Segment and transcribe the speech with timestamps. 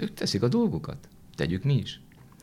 [0.00, 1.08] Ők teszik a dolgukat.
[1.34, 2.00] Tegyük mi is.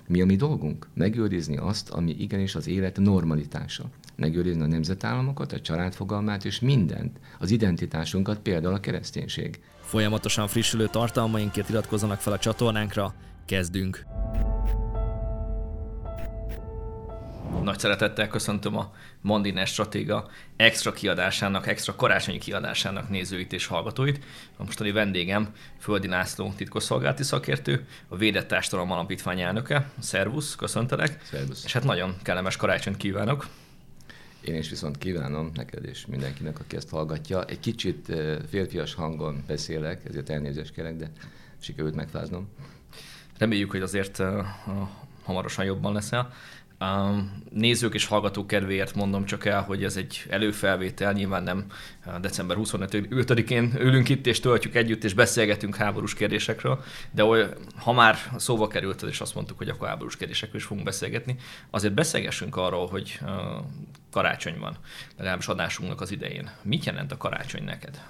[0.07, 0.87] Mi a mi dolgunk?
[0.93, 3.83] Megőrizni azt, ami igenis az élet normalitása.
[4.15, 9.59] Megőrizni a nemzetállamokat, a családfogalmát és mindent, az identitásunkat, például a kereszténység.
[9.81, 13.13] Folyamatosan frissülő tartalmainkért iratkozzanak fel a csatornánkra.
[13.45, 14.05] Kezdünk!
[17.65, 24.23] Nagy szeretettel köszöntöm a Mandiner Stratéga extra kiadásának, extra karácsonyi kiadásának nézőit és hallgatóit.
[24.57, 25.49] A mostani vendégem
[25.79, 29.89] Földi László titkosszolgálati szakértő, a Védett Társadalom Alapítvány elnöke.
[29.99, 31.23] Szervusz, köszöntelek.
[31.23, 31.63] Szervusz.
[31.65, 33.47] És hát nagyon kellemes karácsonyt kívánok.
[34.41, 37.45] Én is viszont kívánom neked és mindenkinek, aki ezt hallgatja.
[37.45, 41.11] Egy kicsit eh, férfias hangon beszélek, ezért elnézést kérek, de
[41.59, 42.49] sikerült megfáznom.
[43.37, 44.45] Reméljük, hogy azért uh,
[45.23, 46.33] hamarosan jobban leszel.
[47.49, 51.65] Nézők és hallgatók kedvéért mondom csak el, hogy ez egy előfelvétel, nyilván nem
[52.21, 58.17] december 25-én ülünk itt és töltjük együtt és beszélgetünk háborús kérdésekről, de oly, ha már
[58.37, 61.35] szóba került, és azt mondtuk, hogy akkor háborús kérdésekről is fogunk beszélgetni,
[61.69, 63.19] azért beszélgessünk arról, hogy
[64.11, 64.77] karácsony van,
[65.17, 66.51] legalábbis adásunknak az idején.
[66.61, 68.01] Mit jelent a karácsony neked?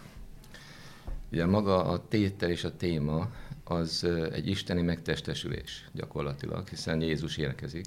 [1.32, 3.30] Ugye maga a tétel és a téma
[3.64, 7.86] az egy isteni megtestesülés gyakorlatilag, hiszen Jézus érkezik,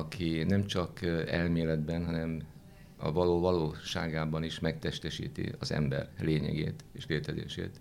[0.00, 2.42] aki nem csak elméletben, hanem
[2.96, 7.80] a való valóságában is megtestesíti az ember lényegét és létezését.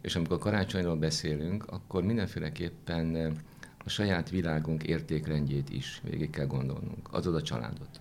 [0.00, 3.36] És amikor karácsonyról beszélünk, akkor mindenféleképpen
[3.84, 8.00] a saját világunk értékrendjét is végig kell gondolnunk, azaz a családot.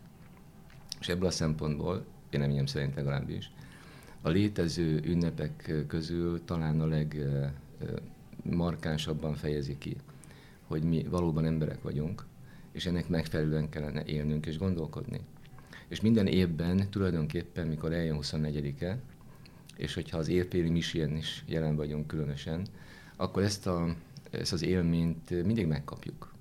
[1.00, 3.52] És ebből a szempontból, véleményem szerint legalábbis,
[4.22, 6.90] a létező ünnepek közül talán a
[8.46, 9.96] legmarkánsabban fejezi ki,
[10.68, 12.26] hogy mi valóban emberek vagyunk,
[12.72, 15.20] és ennek megfelelően kellene élnünk és gondolkodni.
[15.88, 19.00] És minden évben tulajdonképpen, mikor eljön 24-e,
[19.78, 22.66] és hogyha az évpéli misien is jelen vagyunk különösen,
[23.16, 23.96] akkor ezt, a,
[24.32, 26.34] ezt az élményt mindig megkapjuk.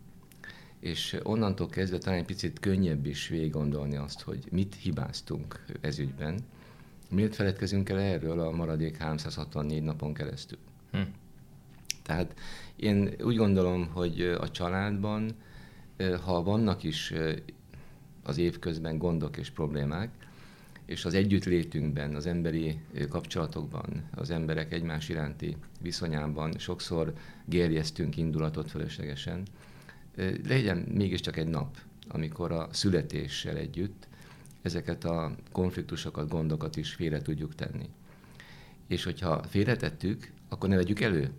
[0.81, 5.99] És onnantól kezdve talán egy picit könnyebb is végig gondolni azt, hogy mit hibáztunk ez
[5.99, 6.39] ügyben.
[7.11, 10.59] Miért feledkezünk el erről a maradék 364 napon keresztül?
[10.91, 11.01] Hm.
[12.03, 12.35] Tehát
[12.77, 15.35] én úgy gondolom, hogy a családban
[16.25, 17.13] ha vannak is
[18.23, 20.11] az évközben gondok és problémák,
[20.87, 22.79] és az együttlétünkben, az emberi
[23.09, 27.13] kapcsolatokban, az emberek egymás iránti viszonyában sokszor
[27.45, 29.43] gerjesztünk indulatot fölöslegesen,
[30.47, 31.77] legyen mégiscsak egy nap,
[32.09, 34.09] amikor a születéssel együtt
[34.63, 37.89] ezeket a konfliktusokat, gondokat is félre tudjuk tenni.
[38.87, 41.31] És hogyha félretettük, akkor ne vegyük elő.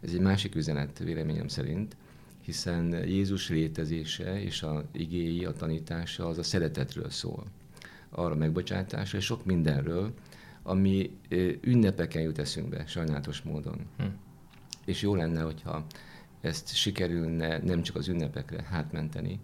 [0.00, 1.96] Ez egy másik üzenet véleményem szerint,
[2.40, 7.44] hiszen Jézus létezése és a igéi, a tanítása az a szeretetről szól.
[8.10, 10.14] Arra megbocsátásra és sok mindenről,
[10.62, 11.18] ami
[11.60, 13.86] ünnepeken jut eszünkbe, sajnálatos módon.
[13.96, 14.04] Hm.
[14.84, 15.86] És jó lenne, hogyha
[16.40, 19.40] ezt sikerülne nem csak az ünnepekre hátmenteni,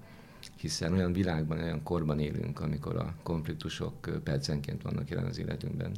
[0.56, 5.92] hiszen olyan világban, olyan korban élünk, amikor a konfliktusok percenként vannak jelen az életünkben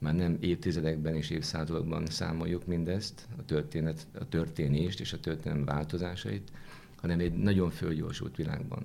[0.00, 6.50] már nem évtizedekben és évszázadokban számoljuk mindezt, a, történet, a történést és a történelem változásait,
[6.96, 8.84] hanem egy nagyon fölgyorsult világban,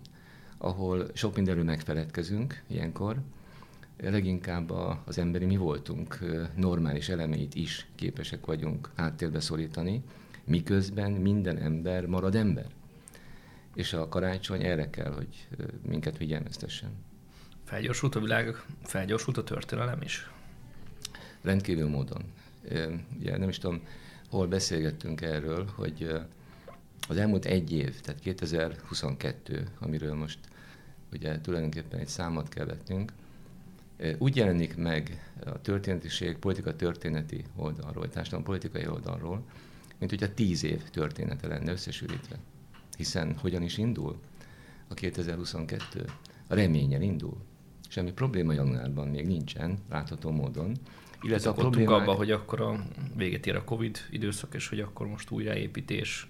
[0.57, 3.17] ahol sok mindenről megfeledkezünk ilyenkor,
[4.01, 4.69] leginkább
[5.05, 6.19] az emberi mi voltunk
[6.55, 10.03] normális elemeit is képesek vagyunk háttérbe szorítani,
[10.43, 12.67] miközben minden ember marad ember.
[13.75, 15.47] És a karácsony erre kell, hogy
[15.87, 16.89] minket figyelmeztessen.
[17.63, 20.29] Felgyorsult a világ, felgyorsult a történelem is?
[21.45, 22.23] Rendkívül módon.
[23.19, 23.81] Ugye nem is tudom,
[24.29, 26.09] hol beszélgettünk erről, hogy
[27.07, 30.39] az elmúlt egy év, tehát 2022, amiről most
[31.11, 33.11] ugye tulajdonképpen egy számot kell vetnünk,
[34.17, 39.43] úgy jelenik meg a történetiség politika történeti oldalról, társadalom politikai oldalról,
[39.99, 42.35] mint hogyha tíz év története lenne összesülítve.
[42.97, 44.19] Hiszen hogyan is indul
[44.87, 46.05] a 2022?
[46.47, 47.37] A reményen indul.
[47.87, 50.75] Semmi probléma januárban még nincsen, látható módon,
[51.21, 52.01] illetve a problémák...
[52.01, 52.83] abba, hogy akkor a
[53.15, 56.27] véget ér a Covid időszak, és hogy akkor most újraépítés,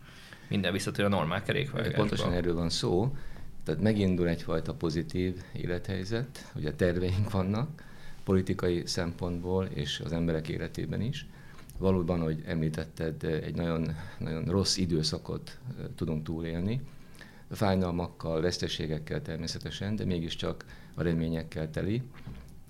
[0.48, 1.98] minden visszatér a normál kerékvágásba.
[1.98, 3.16] Pontosan erről van szó.
[3.64, 7.84] Tehát megindul egyfajta pozitív élethelyzet, ugye terveink vannak,
[8.24, 11.26] politikai szempontból és az emberek életében is.
[11.78, 15.58] Valóban, hogy említetted, egy nagyon, nagyon rossz időszakot
[15.96, 16.82] tudunk túlélni,
[17.52, 22.02] fájdalmakkal, veszteségekkel természetesen, de mégiscsak a reményekkel teli.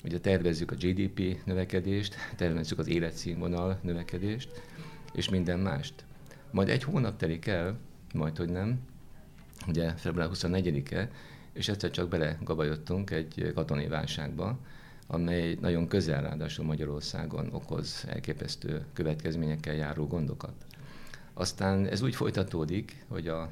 [0.05, 4.61] Ugye tervezzük a GDP növekedést, tervezzük az életszínvonal növekedést,
[5.13, 6.05] és minden mást.
[6.51, 7.77] Majd egy hónap telik el,
[8.13, 8.79] majd hogy nem,
[9.67, 11.09] ugye február 24-e,
[11.53, 14.59] és egyszer csak belegabajottunk egy katonai válságba,
[15.07, 20.65] amely nagyon közel ráadásul Magyarországon okoz elképesztő következményekkel járó gondokat.
[21.33, 23.49] Aztán ez úgy folytatódik, hogy a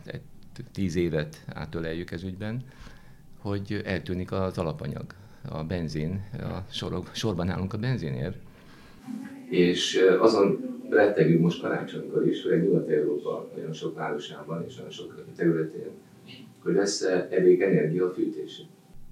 [0.72, 2.64] tíz évet átöleljük ez ügyben,
[3.38, 5.14] hogy eltűnik az alapanyag,
[5.50, 8.38] a benzin, a sorok, sorban állunk a benzinért.
[9.50, 15.90] És azon rettegünk most karácsonykor is, hogy Nyugat-Európa nagyon sok városában és nagyon sok területén,
[16.60, 18.64] hogy lesz elég energia fűtésre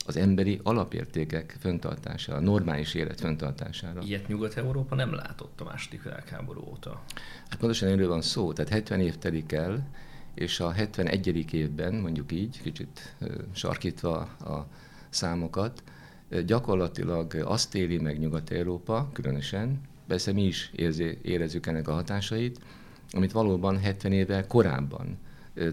[0.06, 4.01] az emberi alapértékek föntartására, a normális élet föntartására.
[4.01, 7.01] Ilyet Nyugat-Európa nem látott a második világháború óta.
[7.50, 9.88] Hát pontosan erről van szó, tehát 70 év telik el,
[10.33, 11.54] és a 71.
[11.54, 13.16] évben, mondjuk így, kicsit
[13.51, 14.68] sarkítva a
[15.10, 15.83] számokat,
[16.45, 22.60] gyakorlatilag azt éli meg Nyugat-Európa, különösen, persze mi is érzi, érezzük ennek a hatásait,
[23.12, 25.18] amit valóban 70 évvel korábban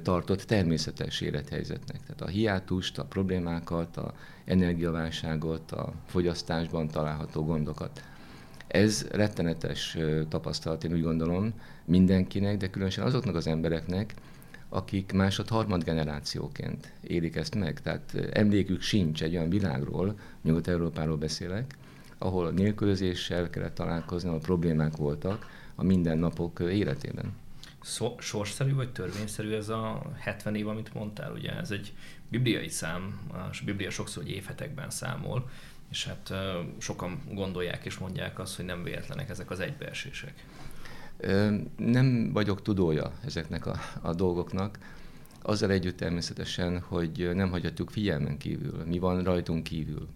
[0.03, 2.01] tartott természetes élethelyzetnek.
[2.01, 4.15] Tehát a hiátust, a problémákat, a
[4.45, 8.03] energiaválságot, a fogyasztásban található gondokat.
[8.67, 9.97] Ez rettenetes
[10.29, 11.53] tapasztalat, én úgy gondolom,
[11.85, 14.15] mindenkinek, de különösen azoknak az embereknek,
[14.69, 17.81] akik másod-harmad generációként élik ezt meg.
[17.81, 21.76] Tehát emlékük sincs egy olyan világról, Nyugat-Európáról beszélek,
[22.19, 27.32] ahol a nélkülözéssel kellett találkozni, ahol problémák voltak a mindennapok életében
[27.82, 31.93] szó, sorszerű vagy törvényszerű ez a 70 év, amit mondtál, ugye ez egy
[32.29, 35.50] bibliai szám, a Biblia sokszor hogy évhetekben számol,
[35.91, 36.32] és hát
[36.79, 40.44] sokan gondolják és mondják azt, hogy nem véletlenek ezek az egybeesések.
[41.76, 44.79] Nem vagyok tudója ezeknek a, a dolgoknak,
[45.43, 50.09] azzal együtt természetesen, hogy nem hagyhatjuk figyelmen kívül, mi van rajtunk kívül,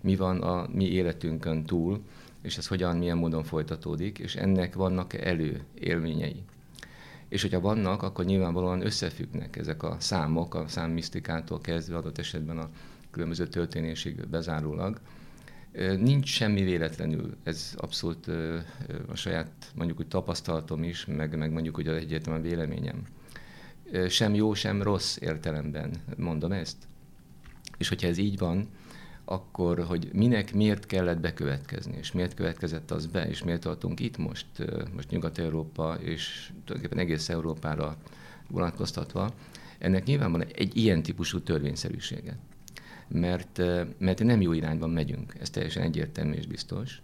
[0.00, 2.00] mi van a mi életünkön túl,
[2.42, 6.42] és ez hogyan, milyen módon folytatódik, és ennek vannak elő élményei
[7.28, 12.68] és hogyha vannak, akkor nyilvánvalóan összefüggnek ezek a számok, a számmisztikától kezdve adott esetben a
[13.10, 15.00] különböző történésig bezárólag.
[15.98, 18.26] Nincs semmi véletlenül, ez abszolút
[19.08, 23.02] a saját mondjuk úgy tapasztalatom is, meg, meg mondjuk úgy az egyértelműen véleményem.
[24.08, 26.76] Sem jó, sem rossz értelemben mondom ezt.
[27.78, 28.68] És hogyha ez így van,
[29.24, 34.16] akkor, hogy minek miért kellett bekövetkezni, és miért következett az be, és miért tartunk itt
[34.16, 34.46] most,
[34.94, 37.96] most Nyugat-Európa, és tulajdonképpen egész Európára
[38.48, 39.34] vonatkoztatva,
[39.78, 42.36] ennek nyilván van egy ilyen típusú törvényszerűsége.
[43.08, 43.62] Mert,
[43.98, 47.02] mert nem jó irányban megyünk, ez teljesen egyértelmű és biztos.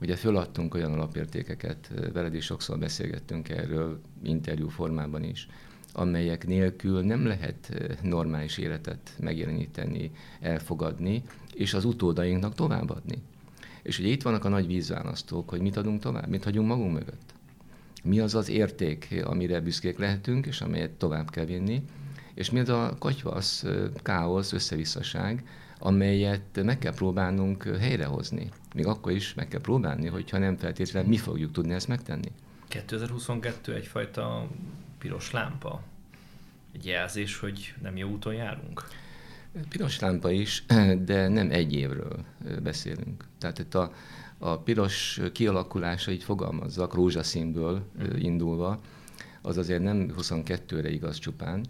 [0.00, 5.48] Ugye föladtunk olyan alapértékeket, veled is sokszor beszélgettünk erről interjú formában is,
[5.92, 10.10] amelyek nélkül nem lehet normális életet megjeleníteni,
[10.40, 11.22] elfogadni,
[11.54, 13.22] és az utódainknak továbbadni.
[13.82, 17.34] És ugye itt vannak a nagy vízválasztók, hogy mit adunk tovább, mit hagyunk magunk mögött.
[18.02, 21.84] Mi az az érték, amire büszkék lehetünk, és amelyet tovább kell vinni,
[22.34, 23.64] és mi az a katyvasz,
[24.02, 25.44] káosz, összevisszaság,
[25.78, 28.48] amelyet meg kell próbálnunk helyrehozni.
[28.74, 32.32] Még akkor is meg kell próbálni, hogyha nem feltétlenül mi fogjuk tudni ezt megtenni.
[32.68, 34.48] 2022 egyfajta
[34.98, 35.82] piros lámpa?
[36.72, 38.88] Egy jelzés, hogy nem jó úton járunk?
[39.68, 40.64] Piros lámpa is,
[41.04, 42.24] de nem egy évről
[42.62, 43.24] beszélünk.
[43.38, 43.92] Tehát itt a,
[44.38, 48.16] a piros kialakulása, így fogalmazzak, rózsaszínből mm.
[48.16, 48.80] indulva,
[49.42, 51.64] az azért nem 22-re igaz csupán,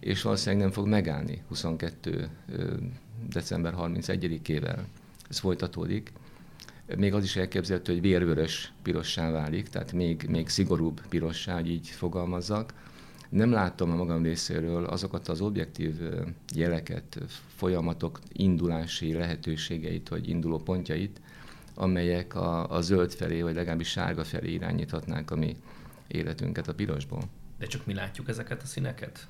[0.00, 2.28] és valószínűleg nem fog megállni 22.
[3.28, 4.78] december 31-ével.
[5.28, 6.12] Ez folytatódik.
[6.96, 11.88] Még az is elképzelhető, hogy vérvörös pirossá válik, tehát még, még szigorúbb pirossá, hogy így
[11.88, 12.72] fogalmazzak
[13.28, 16.00] nem látom a magam részéről azokat az objektív
[16.54, 17.18] jeleket,
[17.54, 21.20] folyamatok indulási lehetőségeit, vagy induló pontjait,
[21.74, 25.56] amelyek a, a zöld felé, vagy legalábbis sárga felé irányíthatnánk a mi
[26.06, 27.22] életünket a pirosból.
[27.58, 29.26] De csak mi látjuk ezeket a színeket?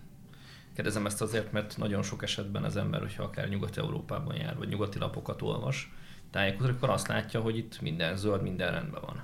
[0.77, 4.99] Kérdezem ezt azért, mert nagyon sok esetben az ember, hogyha akár Nyugat-Európában jár, vagy nyugati
[4.99, 5.93] lapokat olvas,
[6.31, 9.23] tájékozik, akkor azt látja, hogy itt minden zöld, minden rendben van.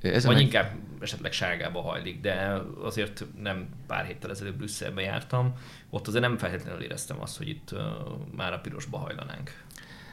[0.00, 0.44] Ez Vagy meg...
[0.44, 5.54] inkább esetleg sárgába hajlik, de azért nem pár héttel ezelőtt Brüsszelbe jártam,
[5.90, 7.74] ott azért nem feltétlenül éreztem azt, hogy itt
[8.36, 9.64] már a pirosba hajlanánk.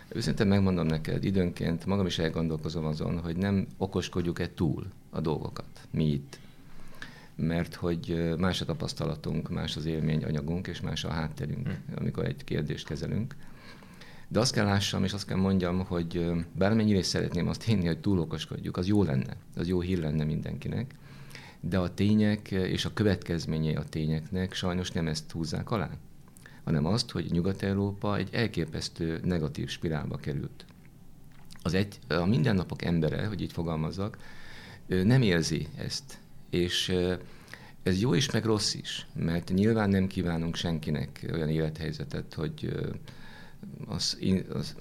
[0.08, 6.06] Őszintén megmondom neked, időnként magam is elgondolkozom azon, hogy nem okoskodjuk-e túl a dolgokat, mi
[6.06, 6.40] itt.
[7.48, 11.84] Mert hogy más a tapasztalatunk, más az élményanyagunk, és más a hátterünk, hmm.
[11.96, 13.36] amikor egy kérdést kezelünk.
[14.28, 18.00] De azt kell lássam, és azt kell mondjam, hogy bármennyire is szeretném azt hinni, hogy
[18.00, 20.96] túl okoskodjuk, az jó lenne, az jó hír lenne mindenkinek,
[21.60, 25.90] de a tények és a következményei a tényeknek sajnos nem ezt húzzák alá,
[26.64, 30.66] hanem azt, hogy Nyugat-Európa egy elképesztő negatív spirálba került.
[31.62, 34.18] Az egy, a mindennapok embere, hogy így fogalmazzak,
[34.88, 36.18] nem érzi ezt.
[36.54, 36.96] És
[37.84, 42.74] ez jó is, meg rossz is, mert nyilván nem kívánunk senkinek olyan élethelyzetet, hogy
[43.86, 44.18] az,
[44.50, 44.76] az,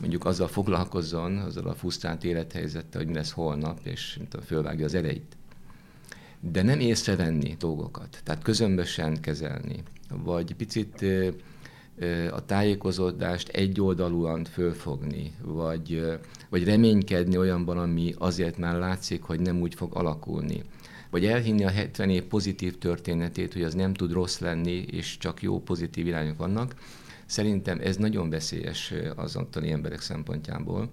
[0.00, 4.84] mondjuk azzal foglalkozzon, azzal a fusztált élethelyzettel, hogy mi lesz holnap, és mint a fölvágja
[4.84, 5.36] az ereit.
[6.40, 11.04] de nem észrevenni dolgokat, tehát közömbösen kezelni, vagy picit
[12.30, 19.74] a tájékozódást egyoldalúan fölfogni, vagy, vagy reménykedni olyanban, ami azért már látszik, hogy nem úgy
[19.74, 20.62] fog alakulni.
[21.10, 25.42] Vagy elhinni a 70 év pozitív történetét, hogy az nem tud rossz lenni, és csak
[25.42, 26.74] jó pozitív irányok vannak.
[27.26, 30.90] Szerintem ez nagyon veszélyes az ottani emberek szempontjából,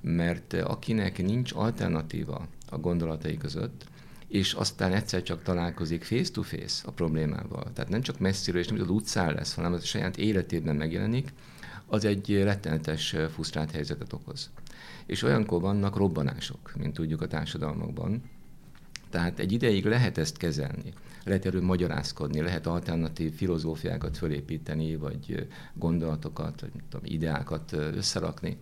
[0.00, 3.84] mert akinek nincs alternatíva a gondolatai között,
[4.28, 7.72] és aztán egyszer csak találkozik face-to-face a problémával.
[7.72, 11.32] Tehát nem csak messziről és nem az utcán lesz, hanem az a saját életében megjelenik,
[11.86, 14.50] az egy rettenetes fusztrált helyzetet okoz.
[15.06, 18.22] És olyankor vannak robbanások, mint tudjuk a társadalmakban.
[19.10, 20.92] Tehát egy ideig lehet ezt kezelni,
[21.24, 28.58] lehet erről magyarázkodni, lehet alternatív filozófiákat fölépíteni, vagy gondolatokat, vagy tudom, ideákat összerakni.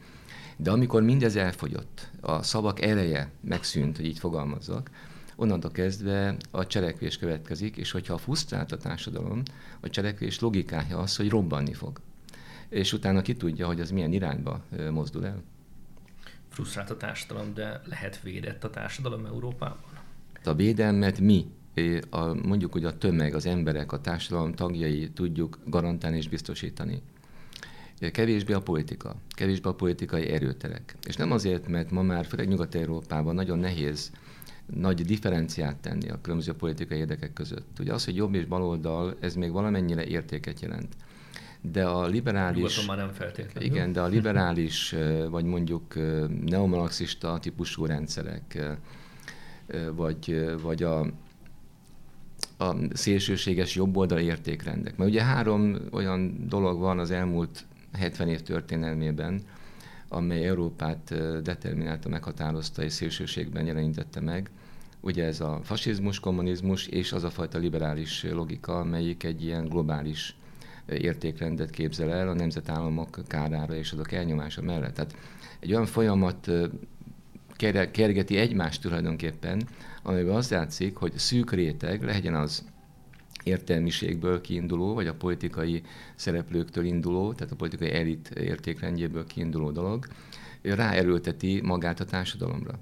[0.57, 4.91] De amikor mindez elfogyott, a szavak ereje megszűnt, hogy így fogalmazzak,
[5.37, 9.43] onnantól kezdve a cselekvés következik, és hogyha frusztrált a társadalom,
[9.81, 12.01] a cselekvés logikája az, hogy robbanni fog.
[12.69, 15.43] És utána ki tudja, hogy az milyen irányba mozdul el.
[16.49, 19.79] Frusztrált a társadalom, de lehet védett a társadalom Európában?
[20.45, 21.47] A védelmet mi,
[22.11, 27.03] a, mondjuk, hogy a tömeg, az emberek, a társadalom tagjai tudjuk garantálni és biztosítani.
[28.13, 30.97] Kevésbé a politika, kevésbé a politikai erőterek.
[31.07, 34.11] És nem azért, mert ma már, főleg Nyugat-Európában nagyon nehéz
[34.75, 37.79] nagy differenciát tenni a különböző politikai érdekek között.
[37.81, 40.97] Ugye az, hogy jobb és baloldal, ez még valamennyire értéket jelent.
[41.61, 42.87] De a liberális...
[42.87, 43.71] már nem feltétlenül.
[43.71, 44.95] Igen, de a liberális,
[45.31, 45.95] vagy mondjuk
[46.45, 48.77] neomarxista típusú rendszerek,
[49.95, 51.01] vagy, vagy a,
[52.59, 54.97] a szélsőséges jobboldal értékrendek.
[54.97, 59.41] Mert ugye három olyan dolog van az elmúlt 70 év történelmében,
[60.09, 64.51] amely Európát determinálta, meghatározta és szélsőségben jelenítette meg.
[65.05, 70.37] Ugye ez a fasizmus, kommunizmus és az a fajta liberális logika, amelyik egy ilyen globális
[70.87, 74.95] értékrendet képzel el a nemzetállamok kárára és azok elnyomása mellett.
[74.95, 75.17] Tehát
[75.61, 76.51] egy olyan folyamat
[77.91, 79.63] kergeti egymást tulajdonképpen,
[80.03, 82.65] amiben az látszik, hogy szűk réteg, legyen az
[83.45, 85.83] értelmiségből kiinduló, vagy a politikai
[86.15, 90.07] szereplőktől induló, tehát a politikai elit értékrendjéből kiinduló dolog,
[90.63, 92.79] ráerőlteti magát a társadalomra.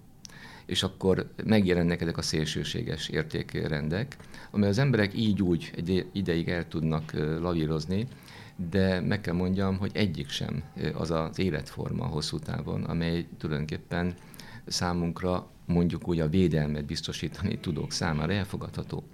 [0.70, 4.16] És akkor megjelennek ezek a szélsőséges értékrendek,
[4.50, 8.06] amely az emberek így úgy egy ideig el tudnak lavírozni,
[8.70, 10.62] de meg kell mondjam, hogy egyik sem
[10.94, 14.14] az az életforma hosszú távon, amely tulajdonképpen
[14.66, 19.04] számunkra mondjuk úgy a védelmet biztosítani tudók számára elfogadható.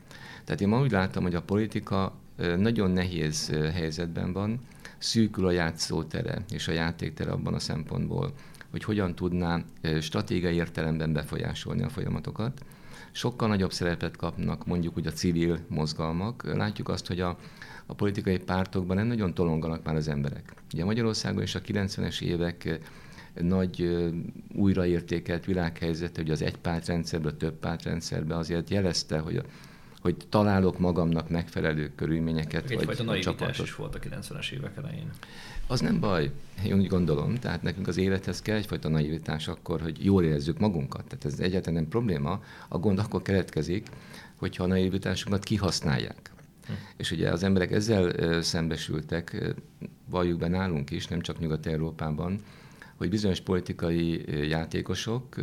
[0.45, 2.15] Tehát én ma úgy láttam, hogy a politika
[2.57, 4.61] nagyon nehéz helyzetben van,
[4.99, 8.33] szűkül a játszótere és a játéktere abban a szempontból,
[8.71, 9.63] hogy hogyan tudná
[10.01, 12.65] stratégiai értelemben befolyásolni a folyamatokat.
[13.13, 16.55] Sokkal nagyobb szerepet kapnak mondjuk úgy a civil mozgalmak.
[16.55, 17.39] Látjuk azt, hogy a,
[17.87, 20.55] a politikai pártokban nem nagyon tolonganak már az emberek.
[20.75, 22.81] Ugye Magyarországon is a 90-es évek
[23.41, 24.05] nagy
[24.55, 29.43] újraértékelt világhelyzete, hogy az egy pártrendszerből több pártrendszerbe azért jelezte, hogy a
[30.07, 32.71] hogy találok magamnak megfelelő körülményeket.
[32.71, 35.11] Egyfajta vagy naivitás is volt a 90-es évek elején.
[35.67, 36.31] Az nem baj,
[36.65, 37.35] én úgy gondolom.
[37.35, 41.05] Tehát nekünk az élethez kell egyfajta naivitás akkor, hogy jól érezzük magunkat.
[41.05, 42.43] Tehát ez egyáltalán nem probléma.
[42.69, 43.87] A gond akkor keletkezik,
[44.37, 46.31] hogyha a naivitásunkat kihasználják.
[46.67, 46.73] Hm.
[46.97, 49.55] És ugye az emberek ezzel szembesültek,
[50.11, 52.41] valljuk be nálunk is, nem csak Nyugat-Európában,
[52.97, 55.37] hogy bizonyos politikai játékosok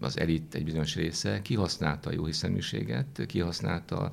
[0.00, 4.12] az elit egy bizonyos része kihasználta a jó hiszeműséget, kihasználta a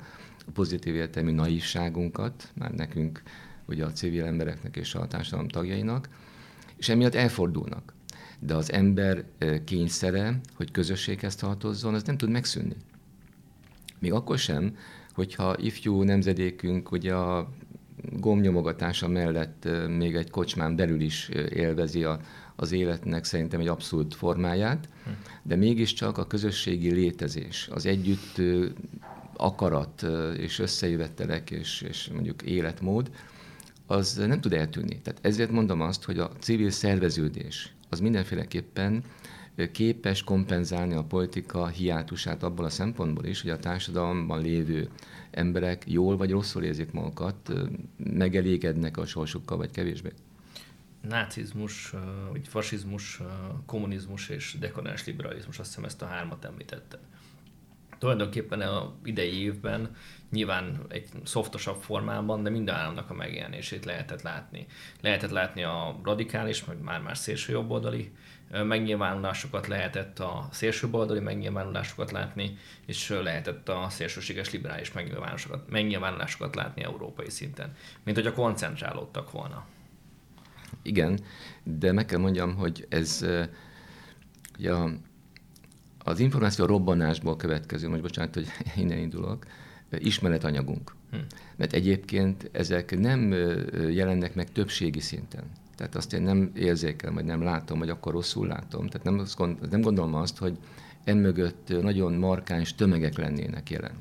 [0.52, 3.22] pozitív értelmű naívságunkat, már nekünk,
[3.68, 6.08] ugye a civil embereknek és a társadalom tagjainak,
[6.76, 7.94] és emiatt elfordulnak.
[8.38, 9.24] De az ember
[9.64, 12.76] kényszere, hogy közösséghez tartozzon, az nem tud megszűnni.
[13.98, 14.76] Még akkor sem,
[15.12, 17.50] hogyha ifjú nemzedékünk ugye a
[18.12, 22.20] gomnyomogatása mellett még egy kocsmán belül is élvezi a,
[22.56, 24.88] az életnek szerintem egy abszolút formáját,
[25.42, 28.40] de mégiscsak a közösségi létezés, az együtt
[29.36, 30.06] akarat
[30.36, 33.10] és összejövetelek és, és mondjuk életmód,
[33.86, 35.00] az nem tud eltűnni.
[35.02, 39.02] Tehát ezért mondom azt, hogy a civil szerveződés az mindenféleképpen
[39.72, 44.88] képes kompenzálni a politika hiátusát abból a szempontból is, hogy a társadalomban lévő
[45.30, 47.52] emberek jól vagy rosszul érzik magukat,
[47.96, 50.12] megelégednek a sorsukkal, vagy kevésbé
[51.08, 51.94] nácizmus,
[52.30, 53.20] vagy fasizmus,
[53.66, 56.98] kommunizmus és dekadens liberalizmus, azt hiszem ezt a hármat említette.
[58.04, 59.96] Tulajdonképpen a idei évben
[60.30, 64.66] nyilván egy szoftosabb formában, de minden államnak a megjelenését lehetett látni.
[65.00, 68.12] Lehetett látni a radikális, vagy már-már szélső jobboldali
[68.50, 72.56] megnyilvánulásokat lehetett a szélsőbaloldali megnyilvánulásokat látni,
[72.86, 79.66] és lehetett a szélsőséges liberális megnyilvánulásokat, megnyilvánulásokat látni európai szinten, mint hogy a koncentrálódtak volna.
[80.82, 81.20] Igen,
[81.62, 83.26] de meg kell mondjam, hogy ez
[84.58, 84.72] ugye
[86.04, 88.46] az információ robbanásból következő, most bocsánat, hogy
[88.82, 89.46] innen indulok,
[89.98, 90.94] ismeretanyagunk.
[91.10, 91.16] Hm.
[91.56, 93.32] Mert egyébként ezek nem
[93.90, 95.44] jelennek meg többségi szinten.
[95.76, 98.86] Tehát azt én nem érzékelem, vagy nem látom, vagy akkor rosszul látom.
[98.86, 100.58] Tehát nem, gond, nem gondolom azt, hogy
[101.04, 103.94] emögött nagyon markáns tömegek lennének jelen.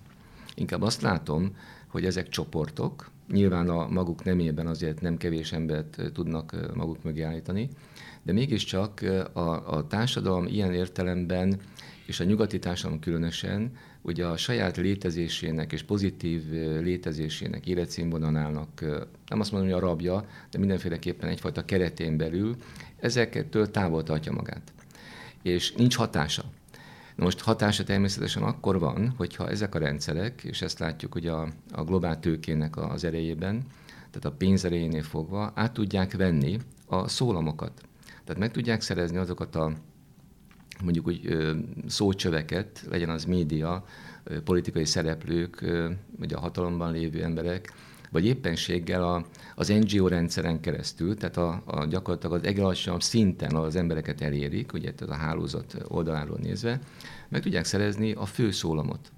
[0.55, 1.55] Inkább azt látom,
[1.87, 7.69] hogy ezek csoportok, nyilván a maguk nemében azért nem kevés embert tudnak maguk mögé állítani,
[8.23, 9.01] de mégiscsak
[9.33, 11.59] a, a társadalom ilyen értelemben,
[12.05, 16.49] és a nyugati társadalom különösen, ugye a saját létezésének és pozitív
[16.81, 18.81] létezésének, életszínvonalának,
[19.27, 22.55] nem azt mondom, hogy a rabja, de mindenféleképpen egyfajta keretén belül,
[22.99, 24.73] ezektől távol tartja magát.
[25.41, 26.43] És nincs hatása.
[27.15, 31.47] Na most hatása természetesen akkor van, hogyha ezek a rendszerek, és ezt látjuk ugye a,
[31.71, 37.81] a globál tőkének az erejében, tehát a pénz erejénél fogva, át tudják venni a szólamokat.
[38.23, 39.73] Tehát meg tudják szerezni azokat a
[40.83, 41.37] mondjuk úgy
[41.87, 43.85] szócsöveket, legyen az média,
[44.43, 45.65] politikai szereplők,
[46.17, 47.73] vagy a hatalomban lévő emberek,
[48.11, 49.25] vagy éppenséggel a,
[49.55, 54.93] az NGO rendszeren keresztül, tehát a, a gyakorlatilag az egalacsonyabb szinten az embereket elérik, ugye
[54.93, 56.79] tehát a hálózat oldaláról nézve,
[57.29, 59.11] meg tudják szerezni a fő szólamot.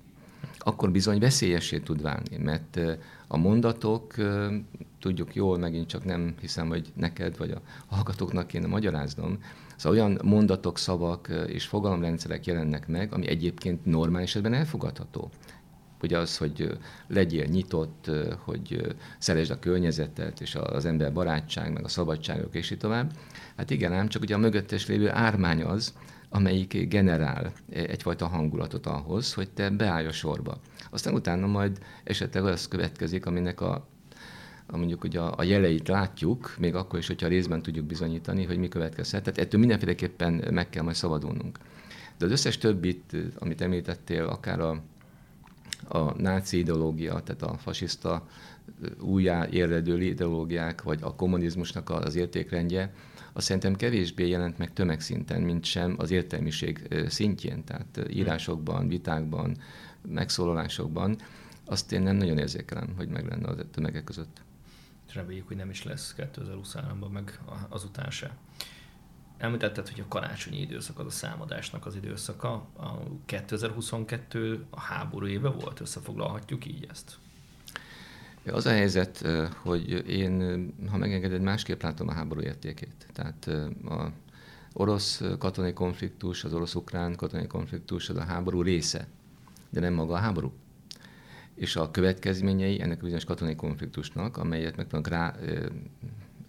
[0.57, 2.79] Akkor bizony veszélyessé tud válni, mert
[3.27, 4.13] a mondatok,
[4.99, 9.37] tudjuk jól, megint csak nem hiszem, hogy neked vagy a hallgatóknak kéne magyaráznom,
[9.75, 15.29] Szóval olyan mondatok, szavak és fogalomrendszerek jelennek meg, ami egyébként normális esetben elfogadható.
[16.01, 16.77] Ugye az, hogy
[17.07, 22.77] legyél nyitott, hogy szeresd a környezetet, és az ember barátság, meg a szabadságok, és így
[22.77, 23.11] tovább.
[23.57, 25.93] Hát igen, ám csak ugye a mögöttes lévő ármány az,
[26.29, 30.57] amelyik generál egyfajta hangulatot ahhoz, hogy te beállj a sorba.
[30.89, 33.87] Aztán utána majd esetleg az következik, aminek a
[34.71, 38.67] mondjuk hogy a, a jeleit látjuk, még akkor is, hogyha részben tudjuk bizonyítani, hogy mi
[38.67, 39.23] következhet.
[39.23, 41.57] Tehát ettől mindenféleképpen meg kell majd szabadulnunk.
[42.17, 44.81] De az összes többit, amit említettél, akár a,
[45.87, 48.27] a náci ideológia, tehát a fasiszta
[48.99, 52.93] újjá érledő ideológiák, vagy a kommunizmusnak az értékrendje,
[53.33, 59.57] azt szerintem kevésbé jelent meg tömegszinten, mint sem az értelmiség szintjén, tehát írásokban, vitákban,
[60.07, 61.17] megszólalásokban.
[61.65, 64.44] Azt én nem nagyon érzékelem, hogy meg lenne a tömegek között
[65.15, 68.37] reméljük, hogy nem is lesz 2023-ban, meg azután se.
[69.37, 72.51] Említetted, hogy a karácsonyi időszak az a számadásnak az időszaka.
[72.77, 77.17] A 2022 a háború éve volt, összefoglalhatjuk így ezt?
[78.51, 79.27] Az a helyzet,
[79.61, 83.07] hogy én, ha megengeded, másképp látom a háború értékét.
[83.13, 83.47] Tehát
[83.85, 84.11] a
[84.73, 89.07] orosz katonai konfliktus, az orosz-ukrán katonai konfliktus az a háború része,
[89.69, 90.53] de nem maga a háború
[91.55, 95.35] és a következményei ennek a bizonyos katonai konfliktusnak, amelyet meg tudnak rá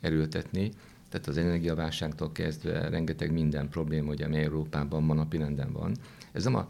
[0.00, 0.70] erőltetni,
[1.08, 5.96] tehát az energiaválságtól kezdve rengeteg minden probléma, ugye, ami Európában ma napirenden van.
[6.32, 6.68] Ez nem a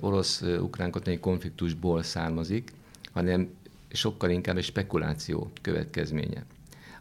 [0.00, 2.72] orosz-ukrán katonai konfliktusból származik,
[3.12, 3.48] hanem
[3.88, 6.44] sokkal inkább egy spekuláció következménye,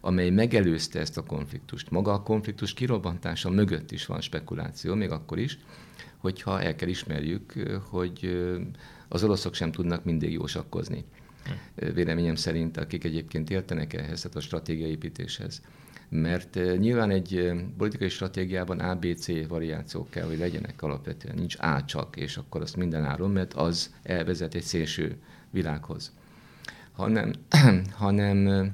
[0.02, 1.92] amely megelőzte ezt a konfliktust.
[1.92, 5.60] Maga a konfliktus kirobbantása mögött is van spekuláció, még akkor is,
[6.18, 7.54] hogyha el kell ismerjük,
[7.90, 8.46] hogy
[9.14, 11.04] az oroszok sem tudnak mindig jósakkozni.
[11.76, 15.62] Véleményem szerint, akik egyébként értenek ehhez, tehát a stratégiai építéshez.
[16.10, 21.36] Mert nyilván egy politikai stratégiában ABC variációk kell, hogy legyenek alapvetően.
[21.36, 25.18] Nincs A csak, és akkor azt minden áron, mert az elvezet egy szélső
[25.50, 26.12] világhoz.
[26.92, 27.34] Hanem,
[28.04, 28.72] hanem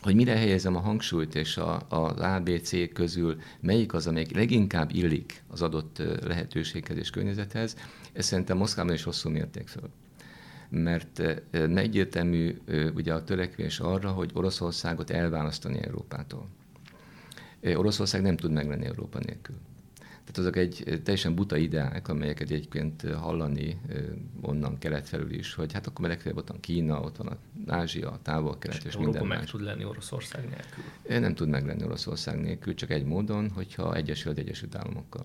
[0.00, 5.42] hogy mire helyezem a hangsúlyt, és a, az ABC közül melyik az, amelyik leginkább illik
[5.48, 7.76] az adott lehetőséghez és környezethez,
[8.16, 9.90] ez szerintem Moszkvában is hosszú mérték föl.
[10.68, 11.22] Mert
[11.74, 12.58] egyértelmű
[12.94, 16.48] ugye a törekvés arra, hogy Oroszországot elválasztani Európától.
[17.74, 19.56] Oroszország nem tud meglenni Európa nélkül.
[19.98, 23.80] Tehát azok egy teljesen buta ideák, amelyeket egyébként hallani
[24.40, 28.18] onnan kelet felül is, hogy hát akkor legfeljebb ott van Kína, ott van Ázsia, a
[28.22, 29.50] távol-kelet és, és minden meg más.
[29.50, 31.20] tud lenni Oroszország nélkül?
[31.20, 35.24] Nem tud meglenni Oroszország nélkül, csak egy módon, hogyha egyesült Egyesült Államokkal.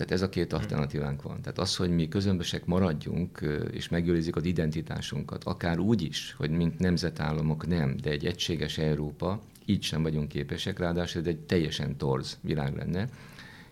[0.00, 1.40] Tehát ez a két alternatívánk van.
[1.42, 3.40] Tehát az, hogy mi közömbösek maradjunk,
[3.72, 9.40] és megőrizzük az identitásunkat, akár úgy is, hogy mint nemzetállamok nem, de egy egységes Európa,
[9.64, 13.08] így sem vagyunk képesek, ráadásul ez egy teljesen torz világ lenne,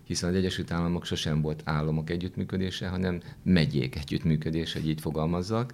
[0.03, 5.73] hiszen az Egyesült Államok sosem volt államok együttműködése, hanem megyék együttműködése, hogy így fogalmazzak,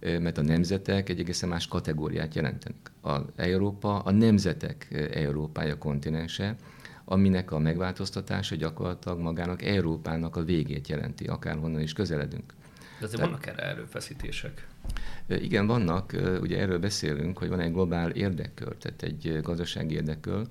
[0.00, 2.90] mert a nemzetek egy egészen más kategóriát jelentenek.
[3.02, 6.56] A Európa a nemzetek Európája kontinense,
[7.10, 12.54] aminek a megváltoztatása gyakorlatilag magának Európának a végét jelenti, akárhonnan is közeledünk.
[13.00, 14.66] De azért vannak erre erőfeszítések.
[15.26, 16.16] Igen, vannak.
[16.40, 20.46] Ugye erről beszélünk, hogy van egy globál érdekkör, tehát egy gazdasági érdekkör,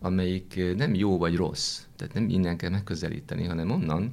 [0.00, 1.80] amelyik nem jó vagy rossz.
[1.96, 4.12] Tehát nem innen kell megközelíteni, hanem onnan,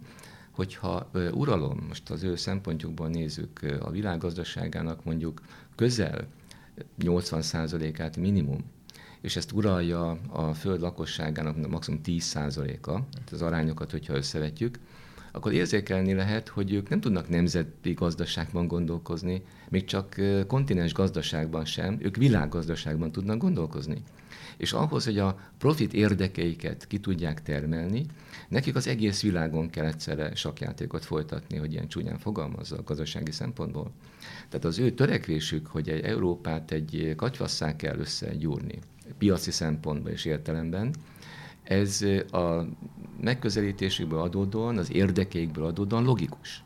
[0.51, 5.41] hogyha uralom, most az ő szempontjukból nézzük, a világgazdaságának mondjuk
[5.75, 6.27] közel
[6.99, 8.63] 80%-át minimum,
[9.25, 12.99] és ezt uralja a föld lakosságának maximum 10%-a,
[13.31, 14.79] az arányokat, hogyha összevetjük,
[15.31, 20.15] akkor érzékelni lehet, hogy ők nem tudnak nemzeti gazdaságban gondolkozni, még csak
[20.47, 24.03] kontinens gazdaságban sem, ők világgazdaságban tudnak gondolkozni.
[24.57, 28.05] És ahhoz, hogy a profit érdekeiket ki tudják termelni,
[28.49, 33.91] nekik az egész világon kell egyszerre sakjátékot folytatni, hogy ilyen csúnyán fogalmazza a gazdasági szempontból.
[34.49, 38.79] Tehát az ő törekvésük, hogy egy Európát egy katyvasszá kell összegyúrni,
[39.17, 40.93] piaci szempontból és értelemben,
[41.63, 42.65] ez a
[43.21, 46.63] megközelítésükből adódóan, az érdekeikből adódóan logikus.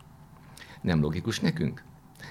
[0.81, 1.83] Nem logikus nekünk,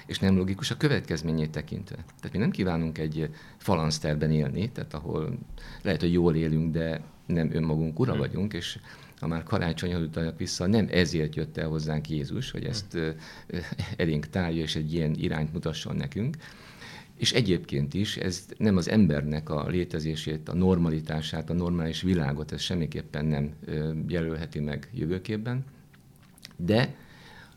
[0.05, 1.95] és nem logikus a következményét tekintve.
[1.95, 5.37] Tehát mi nem kívánunk egy falanszterben élni, tehát ahol
[5.81, 8.19] lehet, hogy jól élünk, de nem önmagunk ura hm.
[8.19, 8.79] vagyunk, és
[9.19, 12.97] ha már karácsony utaljak vissza, nem ezért jött el hozzánk Jézus, hogy ezt
[13.97, 16.37] elénk tárja, és egy ilyen irányt mutasson nekünk,
[17.19, 22.61] és egyébként is ez nem az embernek a létezését, a normalitását, a normális világot, ez
[22.61, 23.53] semmiképpen nem
[24.07, 25.63] jelölheti meg jövőképben,
[26.55, 26.95] de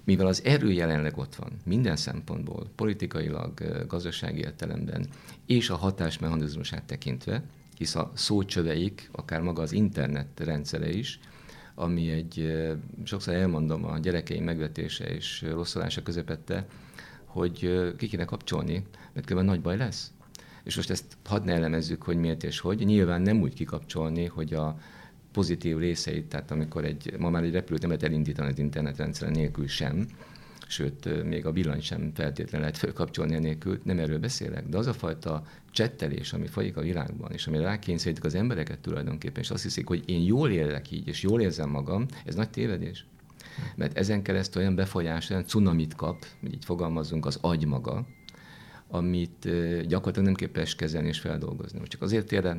[0.04, 5.06] mivel az erő jelenleg ott van, minden szempontból, politikailag, gazdasági értelemben,
[5.46, 7.42] és a hatásmechanizmusát tekintve,
[7.78, 11.20] hisz a szócsöveik, akár maga az internet rendszere is,
[11.74, 12.52] ami egy,
[13.04, 16.66] sokszor elmondom, a gyerekeim megvetése és rosszolása közepette,
[17.32, 20.12] hogy ki kéne kapcsolni, mert különben nagy baj lesz.
[20.64, 22.84] És most ezt hadd ne elemezzük, hogy miért és hogy.
[22.84, 24.78] Nyilván nem úgy kikapcsolni, hogy a
[25.32, 29.66] pozitív részeit, tehát amikor egy, ma már egy repülőt nem lehet elindítani az internetrendszeren nélkül
[29.66, 30.06] sem,
[30.66, 34.92] sőt, még a villany sem feltétlenül lehet felkapcsolni nélkül, nem erről beszélek, de az a
[34.92, 39.86] fajta csettelés, ami folyik a világban, és amire rákényszerítik az embereket tulajdonképpen, és azt hiszik,
[39.86, 43.06] hogy én jól élek így, és jól érzem magam, ez nagy tévedés.
[43.76, 48.06] Mert ezen keresztül olyan befolyás, olyan cunamit kap, hogy így fogalmazunk, az agy maga,
[48.88, 49.48] amit
[49.86, 51.78] gyakorlatilag nem képes kezelni és feldolgozni.
[51.78, 52.56] Most csak azért térre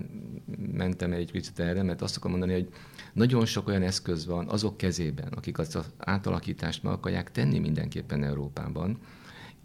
[0.71, 2.69] mentem egy picit erre, mert azt akarom mondani, hogy
[3.13, 8.23] nagyon sok olyan eszköz van azok kezében, akik azt az átalakítást meg akarják tenni mindenképpen
[8.23, 8.97] Európában,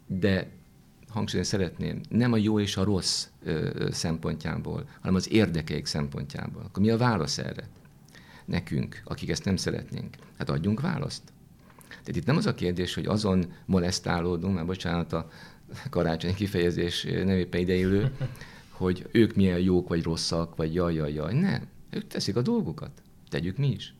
[0.07, 0.51] de
[1.09, 3.27] hangsúlyozni szeretném, nem a jó és a rossz
[3.91, 6.63] szempontjából, hanem az érdekeik szempontjából.
[6.63, 7.69] Akkor mi a válasz erre?
[8.49, 10.17] Nekünk, akik ezt nem szeretnénk.
[10.39, 11.23] Hát adjunk választ.
[11.89, 15.31] Tehát itt nem az a kérdés, hogy azon molesztálódunk, mert bocsánat, a
[15.91, 18.17] karácsonyi kifejezés nem éppen ideillő,
[18.81, 21.35] hogy ők milyen jók vagy rosszak, vagy jaj, jaj, jaj.
[21.35, 21.67] Nem.
[21.91, 23.03] Ők teszik a dolgukat.
[23.29, 23.95] Tegyük mi is.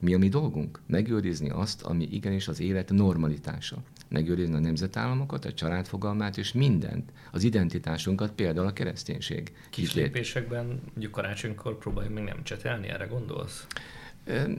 [0.00, 0.80] Mi a mi dolgunk?
[0.86, 3.82] Megőrizni azt, ami igenis az élet normalitása.
[4.08, 7.12] Megőrizni a nemzetállamokat, a családfogalmát és mindent.
[7.32, 9.52] Az identitásunkat, például a kereszténység.
[9.70, 13.66] Kis lépésekben, mondjuk karácsonykor próbáljuk még nem csetelni, erre gondolsz?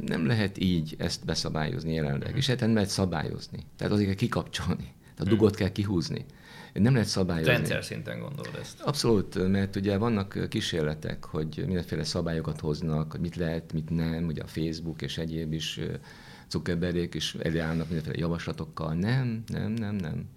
[0.06, 3.60] Nem lehet így ezt beszabályozni jelenleg, és egyáltalán lehet szabályozni.
[3.78, 4.94] Tehát azért kell kikapcsolni.
[5.02, 5.58] Tehát a dugot hmm.
[5.58, 6.26] kell kihúzni
[6.82, 7.52] nem lehet szabályozni.
[7.52, 8.82] Rendszer szinten gondolod ezt.
[8.82, 14.42] Abszolút, mert ugye vannak kísérletek, hogy mindenféle szabályokat hoznak, hogy mit lehet, mit nem, ugye
[14.42, 15.80] a Facebook és egyéb is
[16.50, 18.94] Zuckerbergék is előállnak mindenféle javaslatokkal.
[18.94, 20.30] Nem, nem, nem, nem.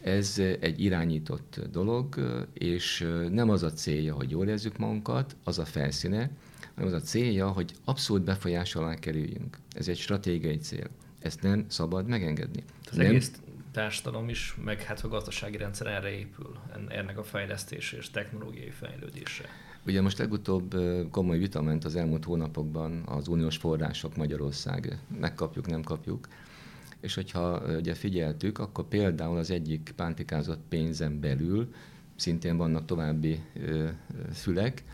[0.00, 2.14] Ez egy irányított dolog,
[2.52, 6.30] és nem az a célja, hogy jól érezzük magunkat, az a felszíne,
[6.74, 9.58] hanem az a célja, hogy abszolút befolyás alá kerüljünk.
[9.70, 10.88] Ez egy stratégiai cél.
[11.20, 12.62] Ezt nem szabad megengedni.
[12.90, 13.32] Az nem, egész
[13.72, 19.44] társadalom is, meg hát a gazdasági rendszer erre épül, ennek a fejlesztése és technológiai fejlődése.
[19.86, 20.74] Ugye most legutóbb
[21.10, 26.28] komoly vita ment az elmúlt hónapokban az uniós források Magyarország, megkapjuk, nem kapjuk.
[27.00, 31.74] És hogyha ugye figyeltük, akkor például az egyik pántikázott pénzen belül
[32.16, 33.42] szintén vannak további
[34.32, 34.84] fülek,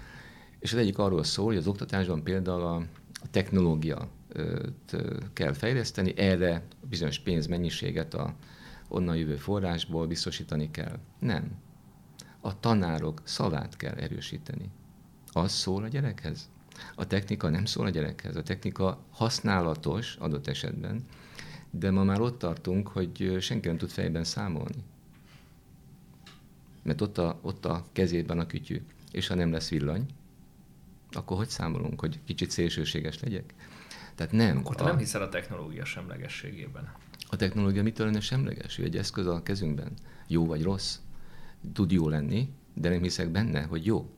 [0.59, 2.83] és az egyik arról szól, hogy az oktatásban például a
[3.31, 4.09] technológia
[5.33, 8.35] kell fejleszteni, erre bizonyos pénzmennyiséget a
[8.89, 10.99] onnan jövő forrásból biztosítani kell.
[11.19, 11.51] Nem.
[12.41, 14.71] A tanárok szavát kell erősíteni.
[15.33, 16.51] Az szól a gyerekhez.
[16.95, 18.37] A technika nem szól a gyerekhez.
[18.37, 21.07] A technika használatos adott esetben,
[21.71, 24.85] de ma már ott tartunk, hogy senki nem tud fejben számolni.
[26.83, 30.07] Mert ott a, ott a kezében a kütyű, és ha nem lesz villany,
[31.13, 33.55] akkor hogy számolunk, hogy kicsit szélsőséges legyek?
[34.15, 34.57] Tehát nem.
[34.57, 34.87] Akkor te a...
[34.87, 36.93] nem hiszel a technológia semlegességében.
[37.29, 38.79] A technológia mitől lenne semleges?
[38.79, 39.93] Ő egy eszköz a kezünkben.
[40.27, 40.99] Jó vagy rossz?
[41.73, 44.11] Tud jó lenni, de nem hiszek benne, hogy jó.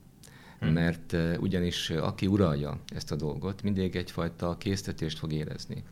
[0.62, 0.72] Hmm.
[0.72, 5.82] Mert ugyanis aki uralja ezt a dolgot, mindig egyfajta késztetést fog érezni.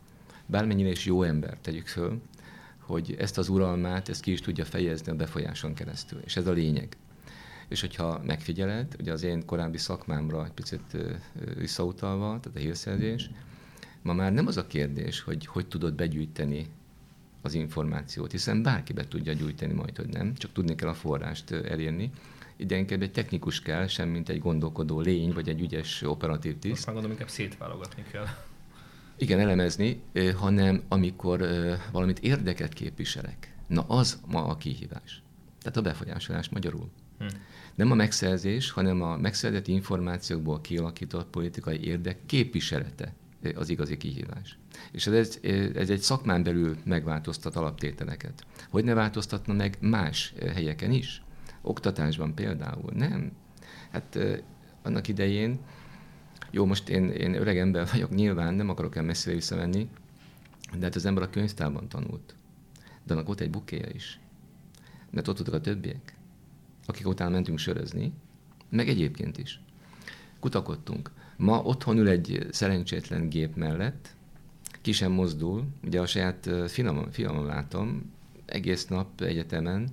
[0.45, 2.21] Bármennyire is jó ember, tegyük föl,
[2.77, 6.19] hogy ezt az uralmát, ezt ki is tudja fejezni a befolyáson keresztül.
[6.25, 6.97] És ez a lényeg.
[7.67, 10.97] És hogyha megfigyeled, ugye az én korábbi szakmámra egy picit
[11.57, 13.29] visszautalva, tehát a hírszerzés,
[14.01, 16.67] ma már nem az a kérdés, hogy hogy tudod begyűjteni
[17.41, 21.51] az információt, hiszen bárki be tudja gyűjteni majd, hogy nem, csak tudni kell a forrást
[21.51, 22.11] elérni.
[22.61, 26.73] Idegenként egy technikus kell, sem mint egy gondolkodó lény, vagy egy ügyes operatív tiszt.
[26.73, 28.25] Most már gondolom, inkább szétválogatni kell.
[29.17, 30.01] Igen, elemezni,
[30.35, 31.47] hanem amikor
[31.91, 33.55] valamit érdeket képviselek.
[33.67, 35.21] Na az ma a kihívás.
[35.61, 36.89] Tehát a befolyásolás magyarul.
[37.19, 37.25] Hm.
[37.75, 43.13] Nem a megszerzés, hanem a megszerzett információkból kialakított politikai érdek képviselete
[43.55, 44.57] az igazi kihívás.
[44.91, 45.39] És ez,
[45.75, 48.45] ez egy szakmán belül megváltoztat alaptételeket.
[48.69, 51.21] Hogy ne változtatna meg más helyeken is?
[51.61, 52.91] Oktatásban például.
[52.93, 53.31] Nem.
[53.91, 54.19] Hát
[54.81, 55.59] annak idején,
[56.51, 59.89] jó, most én, én öreg ember vagyok, nyilván nem akarok el messzire visszamenni,
[60.77, 62.35] de hát az ember a könyvtárban tanult.
[63.03, 64.19] De annak volt egy bukéja is.
[65.09, 66.15] Mert ott voltak a többiek,
[66.85, 68.13] akik utána mentünk sörözni,
[68.69, 69.61] meg egyébként is.
[70.39, 71.11] Kutakodtunk.
[71.37, 74.15] Ma otthon ül egy szerencsétlen gép mellett,
[74.81, 75.67] ki sem mozdul.
[75.83, 78.11] Ugye a saját fiamon, fiamon látom,
[78.45, 79.89] egész nap egyetemen,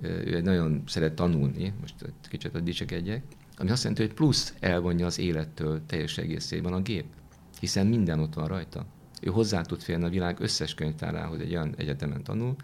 [0.00, 1.94] ő egy nagyon szeret tanulni, most
[2.28, 3.22] kicsit a dicsekedjek,
[3.56, 7.04] ami azt jelenti, hogy plusz elvonja az élettől teljes egészében a gép,
[7.60, 8.86] hiszen minden ott van rajta.
[9.20, 12.56] Ő hozzá tud férni a világ összes könyvtárához, egy olyan egyetemen tanul,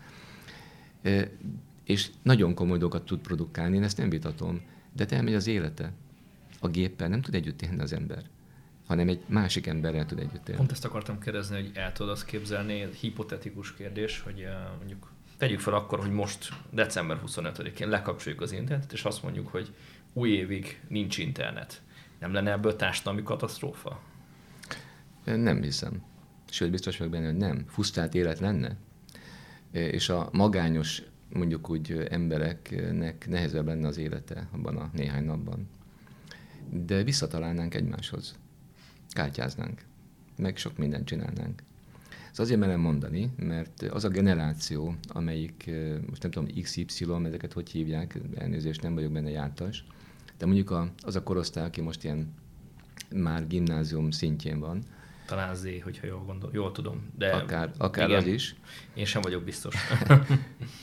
[1.84, 4.60] és nagyon komoly dolgokat tud produkálni, én ezt nem vitatom,
[4.92, 5.92] de elmegy az élete.
[6.60, 8.24] A géppel nem tud együtt élni az ember
[8.86, 10.56] hanem egy másik emberrel tud együtt élni.
[10.56, 14.46] Pont ezt akartam kérdezni, hogy el tudod azt képzelni, hipotetikus kérdés, hogy
[14.78, 15.11] mondjuk
[15.42, 19.74] tegyük fel akkor, hogy most december 25-én lekapcsoljuk az internetet, és azt mondjuk, hogy
[20.12, 21.82] új évig nincs internet.
[22.18, 24.00] Nem lenne ebből társadalmi katasztrófa?
[25.24, 26.02] Nem hiszem.
[26.50, 27.64] Sőt, biztos vagyok benne, hogy nem.
[27.68, 28.76] Fusztált élet lenne.
[29.70, 31.02] És a magányos,
[31.32, 35.68] mondjuk úgy embereknek nehezebb lenne az élete abban a néhány napban.
[36.70, 38.38] De visszatalálnánk egymáshoz
[39.08, 39.80] kártyáznánk,
[40.36, 41.62] meg sok mindent csinálnánk.
[42.32, 45.70] Ez azért merem mondani, mert az a generáció, amelyik,
[46.08, 49.84] most nem tudom, XY, ezeket hogy hívják, elnézést, nem vagyok benne jártas,
[50.38, 52.34] de mondjuk a, az a korosztály, aki most ilyen
[53.14, 54.82] már gimnázium szintjén van,
[55.26, 57.10] talán Z, hogyha jól, gondol, jól tudom.
[57.18, 58.54] De akár akár igen, az is.
[58.94, 59.74] Én sem vagyok biztos.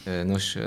[0.25, 0.57] Nos,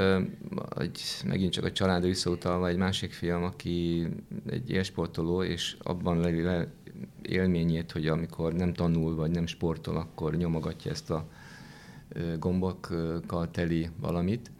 [0.78, 4.06] egy, megint csak a családra visszautalva egy másik film, aki
[4.46, 6.68] egy élsportoló, és abban le, le,
[7.22, 11.28] élményét, hogy amikor nem tanul vagy nem sportol, akkor nyomogatja ezt a
[12.38, 14.50] gombokkal teli valamit.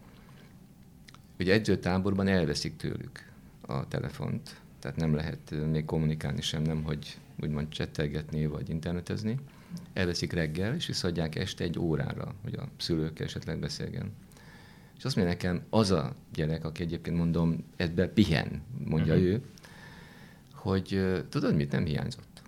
[1.38, 7.68] Ugye edzőtáborban elveszik tőlük a telefont, tehát nem lehet még kommunikálni sem, nem hogy úgymond
[7.68, 9.38] csettelgetni vagy internetezni.
[9.92, 14.12] Elveszik reggel, és visszaadják este egy órára, hogy a szülők esetleg beszélgen.
[14.98, 19.28] És azt mondja nekem, az a gyerek, aki egyébként mondom, ebben pihen, mondja uh-huh.
[19.28, 19.42] ő,
[20.62, 22.42] hogy tudod mit, nem hiányzott.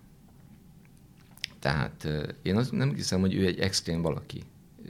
[1.59, 2.09] Tehát
[2.43, 4.43] én azt nem hiszem, hogy ő egy extrém valaki.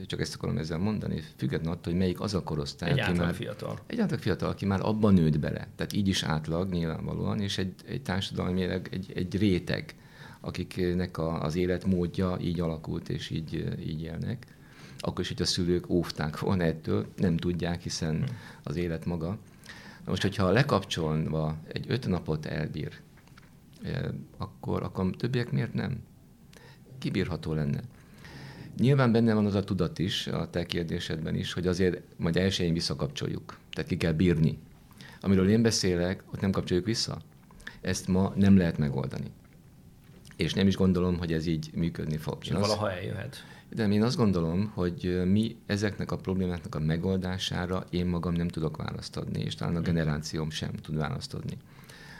[0.05, 3.33] Csak ezt akarom ezzel mondani, függetlenül attól, hogy melyik az a korosztály, egy aki már
[3.33, 3.79] fiatal.
[3.87, 5.67] Egy átlag fiatal, aki már abban nőtt bele.
[5.75, 9.95] Tehát így is átlag nyilvánvalóan, és egy, egy társadalmi egy, egy réteg,
[10.41, 14.45] akiknek a, az életmódja így alakult, és így, így élnek.
[14.99, 18.31] Akkor is, hogy a szülők óvták volna ettől, nem tudják, hiszen hm.
[18.63, 19.27] az élet maga.
[20.05, 23.03] Na most, hogyha lekapcsolva egy öt napot elbír,
[24.37, 26.03] akkor, akkor többiek miért nem?
[26.97, 27.79] kibírható lenne.
[28.77, 32.73] Nyilván benne van az a tudat is, a te kérdésedben is, hogy azért majd elsőjén
[32.73, 33.57] visszakapcsoljuk.
[33.71, 34.57] Tehát ki kell bírni.
[35.21, 37.21] Amiről én beszélek, ott nem kapcsoljuk vissza.
[37.81, 39.31] Ezt ma nem lehet megoldani.
[40.35, 42.37] És nem is gondolom, hogy ez így működni fog.
[42.41, 43.43] És valaha eljöhet.
[43.69, 48.77] De én azt gondolom, hogy mi ezeknek a problémáknak a megoldására én magam nem tudok
[48.77, 49.85] választ adni, és talán a hmm.
[49.85, 51.57] generációm sem tud választ adni.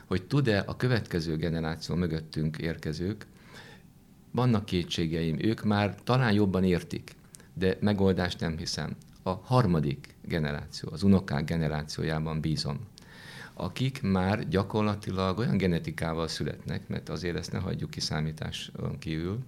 [0.06, 3.26] Hogy tud-e a következő generáció mögöttünk érkezők
[4.32, 7.16] vannak kétségeim, ők már talán jobban értik,
[7.54, 8.96] de megoldást nem hiszem.
[9.24, 12.80] A harmadik generáció, az unokák generációjában bízom,
[13.54, 19.40] akik már gyakorlatilag olyan genetikával születnek, mert azért ezt ne hagyjuk kiszámításon kívül,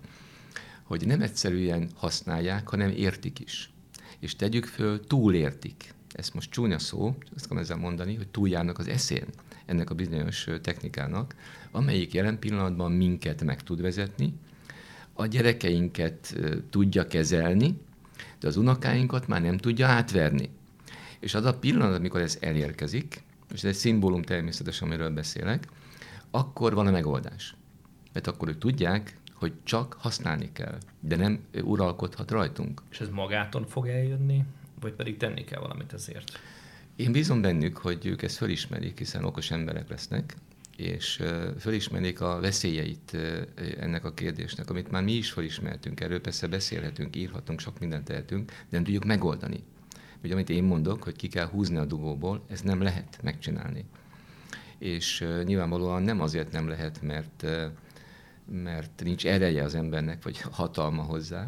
[0.84, 3.72] hogy nem egyszerűen használják, hanem értik is.
[4.20, 5.93] És tegyük föl, túlértik.
[6.12, 9.26] Ez most csúnya szó, azt akarom ezzel mondani, hogy túljárnak az eszén
[9.67, 11.36] ennek a bizonyos technikának,
[11.71, 14.34] amelyik jelen pillanatban minket meg tud vezetni,
[15.13, 16.36] a gyerekeinket
[16.69, 17.82] tudja kezelni,
[18.39, 20.49] de az unokáinkat már nem tudja átverni.
[21.19, 25.67] És az a pillanat, amikor ez elérkezik, és ez egy szimbólum természetesen, amiről beszélek,
[26.32, 27.56] akkor van a megoldás.
[28.13, 32.82] Mert akkor ők tudják, hogy csak használni kell, de nem uralkodhat rajtunk.
[32.89, 34.43] És ez magától fog eljönni,
[34.80, 36.39] vagy pedig tenni kell valamit ezért?
[36.97, 40.36] Én bízom bennük, hogy ők ezt fölismerik, hiszen okos emberek lesznek,
[40.77, 41.23] és
[41.60, 43.17] fölismerik a veszélyeit
[43.79, 45.99] ennek a kérdésnek, amit már mi is fölismertünk.
[45.99, 49.63] Erről persze beszélhetünk, írhatunk, sok mindent tehetünk, de nem tudjuk megoldani.
[50.23, 53.86] Ugye amit én mondok, hogy ki kell húzni a dugóból, ez nem lehet megcsinálni.
[54.77, 57.45] És nyilvánvalóan nem azért nem lehet, mert,
[58.51, 61.47] mert nincs ereje az embernek, vagy hatalma hozzá,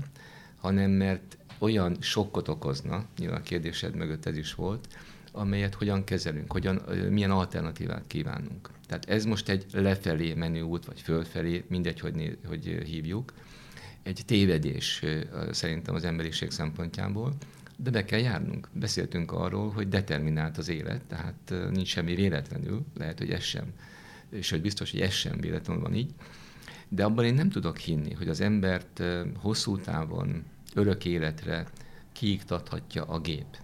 [0.59, 4.87] hanem mert olyan sokkot okozna, nyilván a kérdésed mögött ez is volt,
[5.31, 8.69] amelyet hogyan kezelünk, hogyan, milyen alternatívát kívánunk.
[8.87, 13.33] Tehát ez most egy lefelé menő út, vagy fölfelé, mindegy, hogy, hogy hívjuk,
[14.03, 15.03] egy tévedés
[15.51, 17.33] szerintem az emberiség szempontjából,
[17.77, 18.69] de be kell járnunk.
[18.73, 23.73] Beszéltünk arról, hogy determinált az élet, tehát nincs semmi véletlenül, lehet, hogy ez sem,
[24.29, 26.13] és hogy biztos, hogy ez sem véletlenül van így,
[26.87, 29.03] de abban én nem tudok hinni, hogy az embert
[29.35, 31.67] hosszú távon, örök életre
[32.11, 33.57] kiiktathatja a gép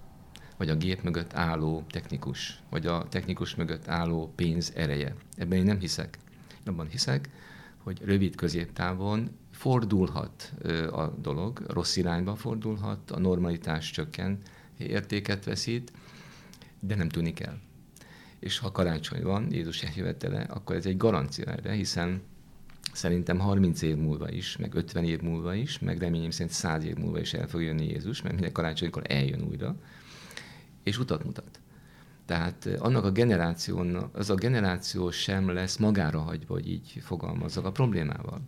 [0.57, 5.15] vagy a gép mögött álló technikus, vagy a technikus mögött álló pénz ereje.
[5.37, 6.17] Ebben én nem hiszek.
[6.65, 7.29] Abban hiszek,
[7.77, 10.53] hogy rövid középtávon fordulhat
[10.91, 14.39] a dolog, rossz irányba fordulhat, a normalitás csökken,
[14.77, 15.91] értéket veszít,
[16.79, 17.57] de nem tudni kell.
[18.39, 22.21] És ha karácsony van, Jézus eljövetele, akkor ez egy garancia erre, hiszen
[22.93, 26.95] szerintem 30 év múlva is, meg 50 év múlva is, meg reményem szerint 100 év
[26.95, 29.75] múlva is el fog jönni Jézus, mert minden karácsonykor eljön újra,
[30.85, 31.59] és utat mutat.
[32.25, 37.65] Tehát eh, annak a generációnak, az a generáció sem lesz magára hagyva, hogy így fogalmazzak
[37.65, 38.41] a problémával.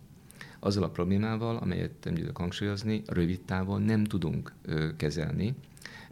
[0.60, 4.52] Azzal a problémával, amelyet nem tudok hangsúlyozni, rövid távon nem tudunk
[4.96, 5.54] kezelni,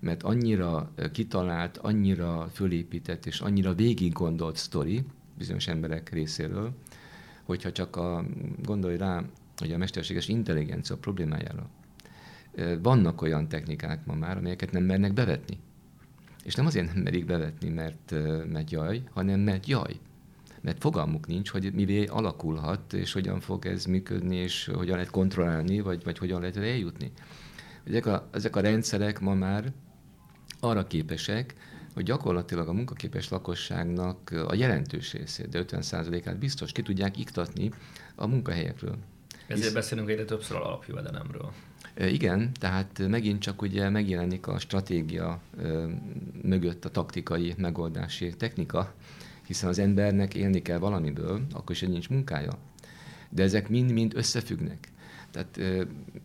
[0.01, 5.05] mert annyira kitalált, annyira fölépített és annyira végig gondolt sztori
[5.39, 6.71] bizonyos emberek részéről,
[7.43, 8.25] hogyha csak a,
[8.63, 9.23] gondolj rá,
[9.57, 11.69] hogy a mesterséges intelligencia problémájára.
[12.83, 15.59] Vannak olyan technikák ma már, amelyeket nem mernek bevetni.
[16.47, 18.15] És nem azért nem merik bevetni, mert,
[18.53, 19.99] mert jaj, hanem mert jaj.
[20.61, 25.81] Mert fogalmuk nincs, hogy mivé alakulhat, és hogyan fog ez működni, és hogyan lehet kontrollálni,
[25.81, 27.13] vagy, vagy hogyan lehet eljutni.
[27.85, 29.73] Ezek a, ezek a rendszerek ma már
[30.61, 31.55] arra képesek,
[31.95, 37.71] hogy gyakorlatilag a munkaképes lakosságnak a jelentős részét, de 50%-át biztos ki tudják iktatni
[38.15, 38.97] a munkahelyekről.
[39.47, 39.73] Ezért Hisz...
[39.73, 41.53] beszélünk egyre többször alapjövedelemről.
[41.99, 45.41] Igen, tehát megint csak ugye megjelenik a stratégia
[46.43, 48.95] mögött a taktikai megoldási technika,
[49.47, 52.53] hiszen az embernek élni kell valamiből, akkor is, nincs munkája.
[53.29, 54.89] De ezek mind-mind összefüggnek.
[55.31, 55.61] Tehát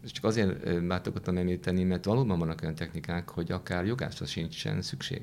[0.05, 5.21] csak azért bátorkodtam említeni, mert valóban vannak olyan technikák, hogy akár jogászra sincsen szükség.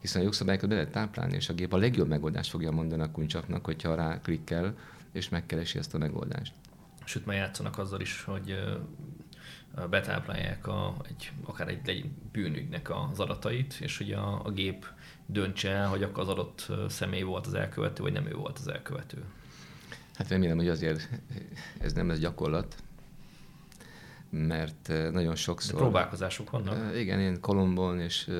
[0.00, 3.10] Hiszen a jogszabályokat be lehet táplálni, és a gép a legjobb megoldást fogja mondani a
[3.10, 4.74] kuncsaknak, hogyha rá klikkel,
[5.12, 6.52] és megkeresi ezt a megoldást.
[7.04, 8.54] Sőt, már játszanak azzal is, hogy
[9.86, 14.86] betáplálják a, egy, akár egy, egy bűnügynek az adatait, és hogy a, a gép
[15.26, 18.68] döntse el, hogy akkor az adott személy volt az elkövető, vagy nem ő volt az
[18.68, 19.24] elkövető.
[20.14, 21.08] Hát remélem, hogy azért
[21.80, 22.76] ez nem lesz gyakorlat,
[24.30, 25.74] mert nagyon sokszor...
[25.74, 26.96] De próbálkozások vannak.
[26.96, 28.30] Igen, én Kolombon és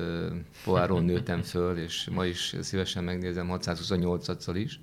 [0.63, 4.79] Poáron nőttem föl, és ma is szívesen megnézem 628-szor is.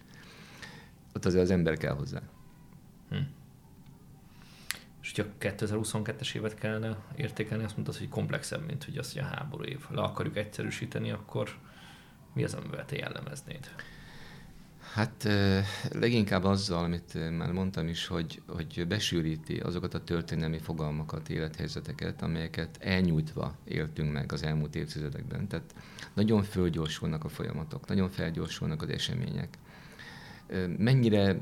[1.14, 2.23] Ott azért az ember kell hozzá.
[3.11, 3.16] Hm
[5.16, 9.64] hogyha 2022-es évet kellene értékelni, azt mondtad, hogy komplexebb, mint hogy azt, hogy a háború
[9.64, 9.85] év.
[9.90, 11.50] Le akarjuk egyszerűsíteni, akkor
[12.33, 13.70] mi az, amivel te jellemeznéd?
[14.92, 15.29] Hát
[15.92, 22.76] leginkább azzal, amit már mondtam is, hogy, hogy besűríti azokat a történelmi fogalmakat, élethelyzeteket, amelyeket
[22.81, 25.48] elnyújtva éltünk meg az elmúlt évtizedekben.
[25.48, 25.74] Tehát
[26.14, 29.59] nagyon fölgyorsulnak a folyamatok, nagyon felgyorsulnak az események.
[30.79, 31.37] Mennyire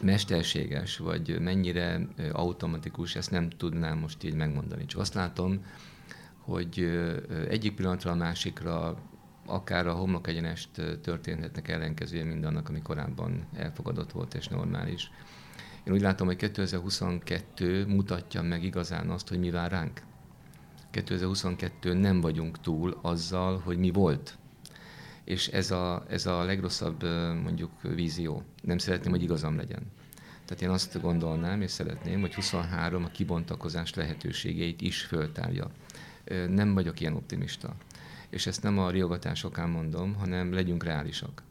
[0.00, 2.00] mesterséges, vagy mennyire
[2.32, 4.86] automatikus, ezt nem tudnám most így megmondani.
[4.86, 5.64] Csak azt látom,
[6.38, 6.90] hogy
[7.48, 8.98] egyik pillanatra a másikra
[9.46, 10.68] akár a homlok egyenest
[11.02, 15.10] történhetnek ellenkezője mindannak, ami korábban elfogadott volt és normális.
[15.84, 20.02] Én úgy látom, hogy 2022 mutatja meg igazán azt, hogy mi vár ránk.
[20.90, 24.38] 2022 nem vagyunk túl azzal, hogy mi volt
[25.28, 27.02] és ez a, ez a legrosszabb
[27.42, 28.42] mondjuk vízió.
[28.62, 29.82] Nem szeretném, hogy igazam legyen.
[30.44, 35.70] Tehát én azt gondolnám, és szeretném, hogy 23 a kibontakozás lehetőségeit is föltárja.
[36.48, 37.74] Nem vagyok ilyen optimista.
[38.30, 41.42] És ezt nem a riogatásokán mondom, hanem legyünk reálisak.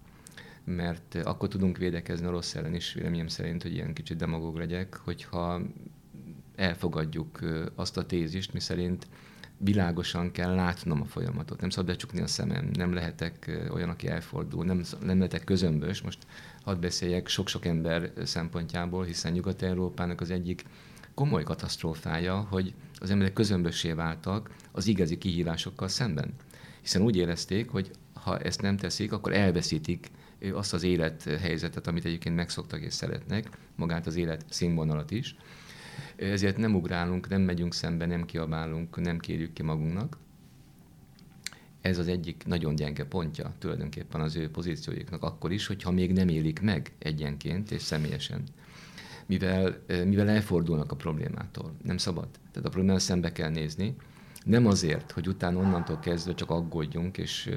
[0.63, 4.95] Mert akkor tudunk védekezni a rossz ellen is, véleményem szerint, hogy ilyen kicsit demagóg legyek,
[4.95, 5.61] hogyha
[6.55, 7.39] elfogadjuk
[7.75, 9.07] azt a tézist, miszerint
[9.57, 11.61] világosan kell látnom a folyamatot.
[11.61, 16.01] Nem szabad becsukni a szemem, nem lehetek olyan, aki elfordul, nem, nem lehetek közömbös.
[16.01, 16.17] Most
[16.63, 20.65] hadd beszéljek sok-sok ember szempontjából, hiszen Nyugat-Európának az egyik
[21.13, 26.33] komoly katasztrófája, hogy az emberek közömbössé váltak az igazi kihívásokkal szemben.
[26.81, 30.11] Hiszen úgy érezték, hogy ha ezt nem teszik, akkor elveszítik
[30.53, 35.35] azt az élethelyzetet, amit egyébként megszoktak és szeretnek, magát az élet színvonalat is.
[36.17, 40.17] Ezért nem ugrálunk, nem megyünk szembe, nem kiabálunk, nem kérjük ki magunknak.
[41.81, 46.27] Ez az egyik nagyon gyenge pontja tulajdonképpen az ő pozíciójuknak akkor is, hogyha még nem
[46.27, 48.43] élik meg egyenként és személyesen.
[49.25, 51.73] Mivel, mivel elfordulnak a problémától.
[51.83, 52.27] Nem szabad.
[52.51, 53.95] Tehát a problémát szembe kell nézni,
[54.43, 57.49] nem azért, hogy utána onnantól kezdve csak aggódjunk, és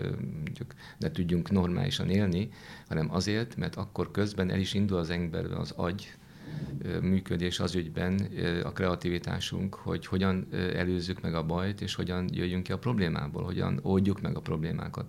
[0.42, 2.48] mondjuk ne tudjunk normálisan élni,
[2.88, 6.14] hanem azért, mert akkor közben el is indul az emberben az agy
[7.02, 8.28] működés az ügyben,
[8.64, 13.78] a kreativitásunk, hogy hogyan előzzük meg a bajt, és hogyan jöjjünk ki a problémából, hogyan
[13.82, 15.06] oldjuk meg a problémákat.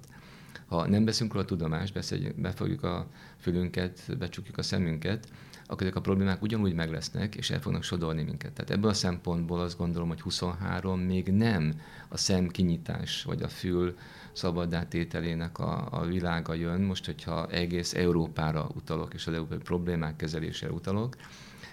[0.65, 5.27] Ha nem veszünk róla tudomást, befogjuk a fülünket, becsukjuk a szemünket,
[5.71, 8.51] akkor ezek a problémák ugyanúgy meg lesznek, és el fognak sodorni minket.
[8.53, 11.73] Tehát ebből a szempontból azt gondolom, hogy 23 még nem
[12.07, 13.97] a szem kinyitás, vagy a fül
[14.31, 16.81] szabadátételének a, a világa jön.
[16.81, 21.15] Most, hogyha egész Európára utalok, és az európai problémák kezelésére utalok,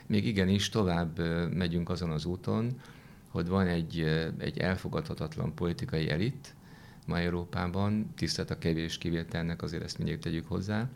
[0.06, 1.18] még igenis tovább
[1.54, 2.80] megyünk azon az úton,
[3.28, 4.00] hogy van egy,
[4.38, 6.54] egy elfogadhatatlan politikai elit
[7.06, 10.88] ma Európában, tisztelt a kevés kivételnek, azért ezt mindig tegyük hozzá,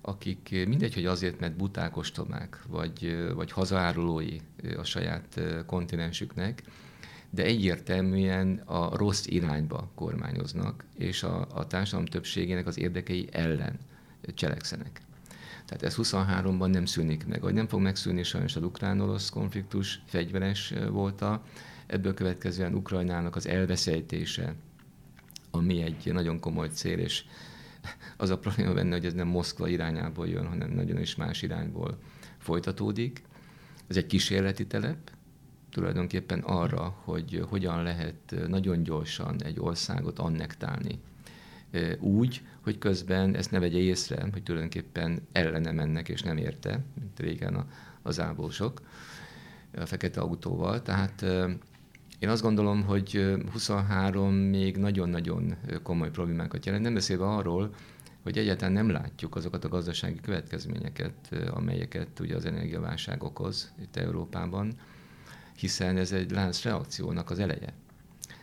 [0.00, 4.36] akik mindegy, hogy azért, mert buták ostomák, vagy, vagy hazaárulói
[4.76, 6.62] a saját kontinensüknek,
[7.30, 13.78] de egyértelműen a rossz irányba kormányoznak, és a, a társadalom többségének az érdekei ellen
[14.34, 15.00] cselekszenek.
[15.66, 20.74] Tehát ez 23-ban nem szűnik meg, vagy nem fog megszűnni sajnos az ukrán-orosz konfliktus, fegyveres
[20.90, 21.42] volt a,
[21.86, 24.54] ebből következően Ukrajnának az elveszejtése,
[25.50, 27.24] ami egy nagyon komoly cél, és
[28.16, 31.98] az a probléma benne, hogy ez nem Moszkva irányából jön, hanem nagyon is más irányból
[32.38, 33.22] folytatódik.
[33.86, 35.10] Ez egy kísérleti telep,
[35.70, 41.00] tulajdonképpen arra, hogy hogyan lehet nagyon gyorsan egy országot annektálni.
[41.98, 47.20] Úgy, hogy közben ezt ne vegye észre, hogy tulajdonképpen ellene mennek, és nem érte, mint
[47.20, 47.66] régen
[48.02, 48.80] az ábósok
[49.76, 50.82] a fekete autóval.
[50.82, 51.24] Tehát
[52.18, 57.74] én azt gondolom, hogy 23 még nagyon-nagyon komoly problémákat jelent, nem beszélve arról,
[58.22, 64.72] hogy egyáltalán nem látjuk azokat a gazdasági következményeket, amelyeket ugye az energiaválság okoz itt Európában,
[65.56, 67.72] hiszen ez egy reakciónak az eleje.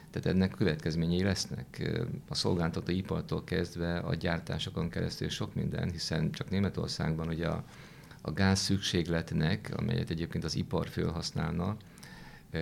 [0.09, 1.91] Tehát ennek következményei lesznek
[2.30, 7.63] a szolgáltató ipartól kezdve a gyártásokon keresztül sok minden, hiszen csak Németországban ugye a,
[8.21, 11.78] a gáz szükségletnek, amelyet egyébként az ipar felhasználna,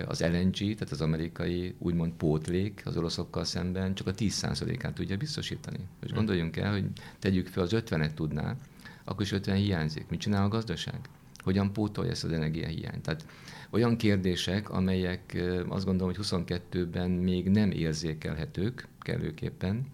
[0.06, 5.78] az LNG, tehát az amerikai úgymond pótlék az oroszokkal szemben csak a 10%-át tudja biztosítani.
[6.02, 6.16] És hm.
[6.16, 6.84] gondoljunk el, hogy
[7.18, 8.56] tegyük fel, az 50-et tudná,
[9.04, 10.08] akkor is 50 hiányzik.
[10.08, 10.98] Mit csinál a gazdaság?
[11.42, 13.02] Hogyan pótolja ezt az energiahiányt?
[13.02, 13.26] Tehát
[13.70, 19.86] olyan kérdések, amelyek azt gondolom, hogy 22-ben még nem érzékelhetők kellőképpen,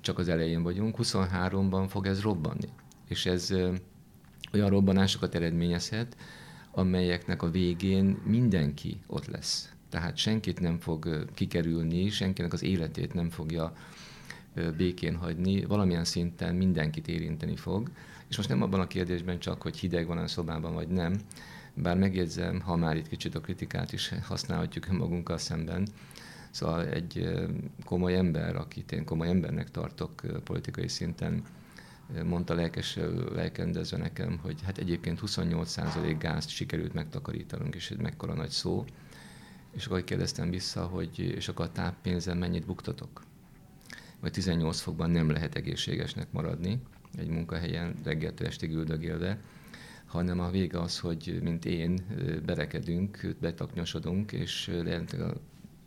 [0.00, 2.68] csak az elején vagyunk, 23-ban fog ez robbanni.
[3.08, 3.54] És ez
[4.52, 6.16] olyan robbanásokat eredményezhet,
[6.70, 9.72] amelyeknek a végén mindenki ott lesz.
[9.88, 13.76] Tehát senkit nem fog kikerülni, senkinek az életét nem fogja
[14.76, 17.90] békén hagyni, valamilyen szinten mindenkit érinteni fog.
[18.28, 21.20] És most nem abban a kérdésben csak, hogy hideg van a szobában, vagy nem,
[21.74, 25.88] bár megjegyzem, ha már itt kicsit a kritikát is használhatjuk magunkkal szemben,
[26.50, 27.28] Szóval egy
[27.84, 31.42] komoly ember, akit én komoly embernek tartok politikai szinten,
[32.24, 32.98] mondta lelkes,
[33.34, 38.84] lelkendezve nekem, hogy hát egyébként 28% gázt sikerült megtakarítanunk, és ez mekkora nagy szó.
[39.72, 43.22] És akkor kérdeztem vissza, hogy és akkor a táppénzen mennyit buktatok?
[44.20, 46.82] Vagy 18 fokban nem lehet egészségesnek maradni
[47.16, 49.38] egy munkahelyen reggeltől estig üldögélve,
[50.06, 51.98] hanem a vége az, hogy mint én
[52.46, 55.34] berekedünk, betaknyosodunk, és lehetnek a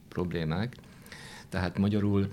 [0.07, 0.75] problémák.
[1.49, 2.27] Tehát magyarul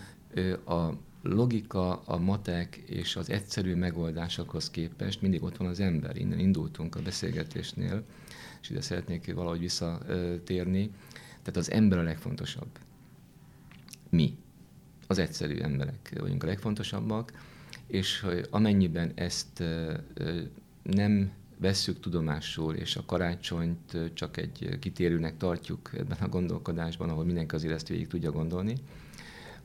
[0.66, 0.88] a
[1.28, 6.16] logika, a matek és az egyszerű megoldásokhoz képest mindig ott van az ember.
[6.16, 8.04] Innen indultunk a beszélgetésnél,
[8.60, 10.90] és ide szeretnék valahogy visszatérni.
[11.42, 12.68] Tehát az ember a legfontosabb.
[14.10, 14.36] Mi,
[15.06, 17.32] az egyszerű emberek vagyunk a legfontosabbak,
[17.86, 19.64] és amennyiben ezt
[20.82, 27.54] nem vesszük tudomásul, és a karácsonyt csak egy kitérőnek tartjuk ebben a gondolkodásban, ahol mindenki
[27.54, 28.74] azért ezt tudja gondolni,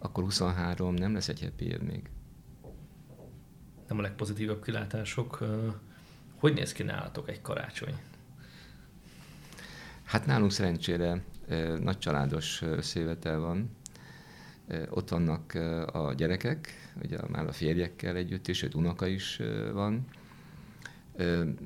[0.04, 2.10] akkor 23 nem lesz egy happy év még.
[3.88, 5.44] Nem a legpozitívabb kilátások.
[6.36, 7.96] Hogy néz ki nálatok egy karácsony?
[10.04, 11.24] Hát nálunk szerencsére
[11.80, 13.76] nagy családos összévetel van.
[14.90, 15.54] Ott vannak
[15.94, 19.42] a gyerekek, ugye már a férjekkel együtt, és egy unoka is
[19.74, 20.08] van.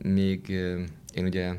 [0.03, 0.49] Még
[1.13, 1.55] én ugye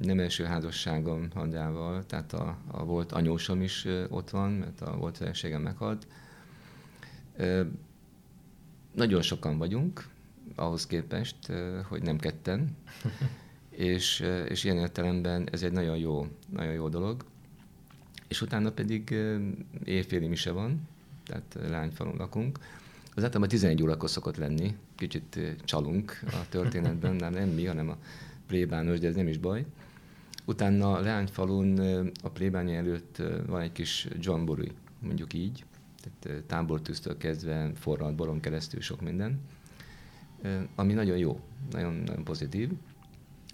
[0.00, 5.16] nem első házasságom Andrával, tehát a, a volt anyósom is ott van, mert a volt
[5.16, 6.06] feleségem meghalt.
[8.94, 10.08] Nagyon sokan vagyunk,
[10.54, 11.36] ahhoz képest,
[11.88, 12.76] hogy nem ketten,
[13.70, 17.24] és, és ilyen értelemben ez egy nagyon jó, nagyon jó dolog.
[18.28, 19.14] És utána pedig
[19.84, 20.88] évféli mise van,
[21.24, 22.58] tehát lányfalon lakunk.
[23.14, 27.96] Az általában 11 órakor szokott lenni, kicsit csalunk a történetben, nem, nem mi, hanem a
[28.46, 29.64] plébános, de ez nem is baj.
[30.44, 31.78] Utána Leányfalun
[32.22, 35.64] a plébánya előtt van egy kis dzsambori, mondjuk így,
[36.20, 39.40] tehát tábortűztől kezdve forralt boron keresztül sok minden,
[40.74, 42.70] ami nagyon jó, nagyon, nagyon pozitív.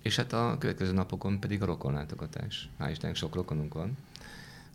[0.03, 2.68] És hát a következő napokon pedig a rokonlátogatás.
[2.78, 3.97] Hál' Istennek sok rokonunk van.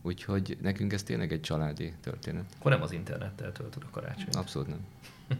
[0.01, 2.45] Úgyhogy nekünk ez tényleg egy családi történet.
[2.59, 4.35] Akkor nem az internettel töltöd a karácsonyt?
[4.35, 4.85] Abszolút nem.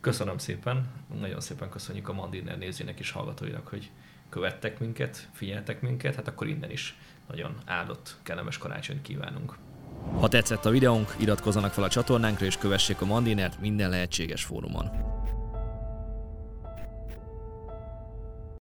[0.00, 0.90] Köszönöm szépen,
[1.20, 3.90] nagyon szépen köszönjük a Mandiner nézőnek és hallgatóinak, hogy
[4.30, 6.96] követtek minket, figyeltek minket, hát akkor innen is
[7.28, 9.54] nagyon áldott, kellemes karácsonyt kívánunk.
[10.20, 14.90] Ha tetszett a videónk, iratkozzanak fel a csatornánkra és kövessék a Mandinert minden lehetséges fórumon.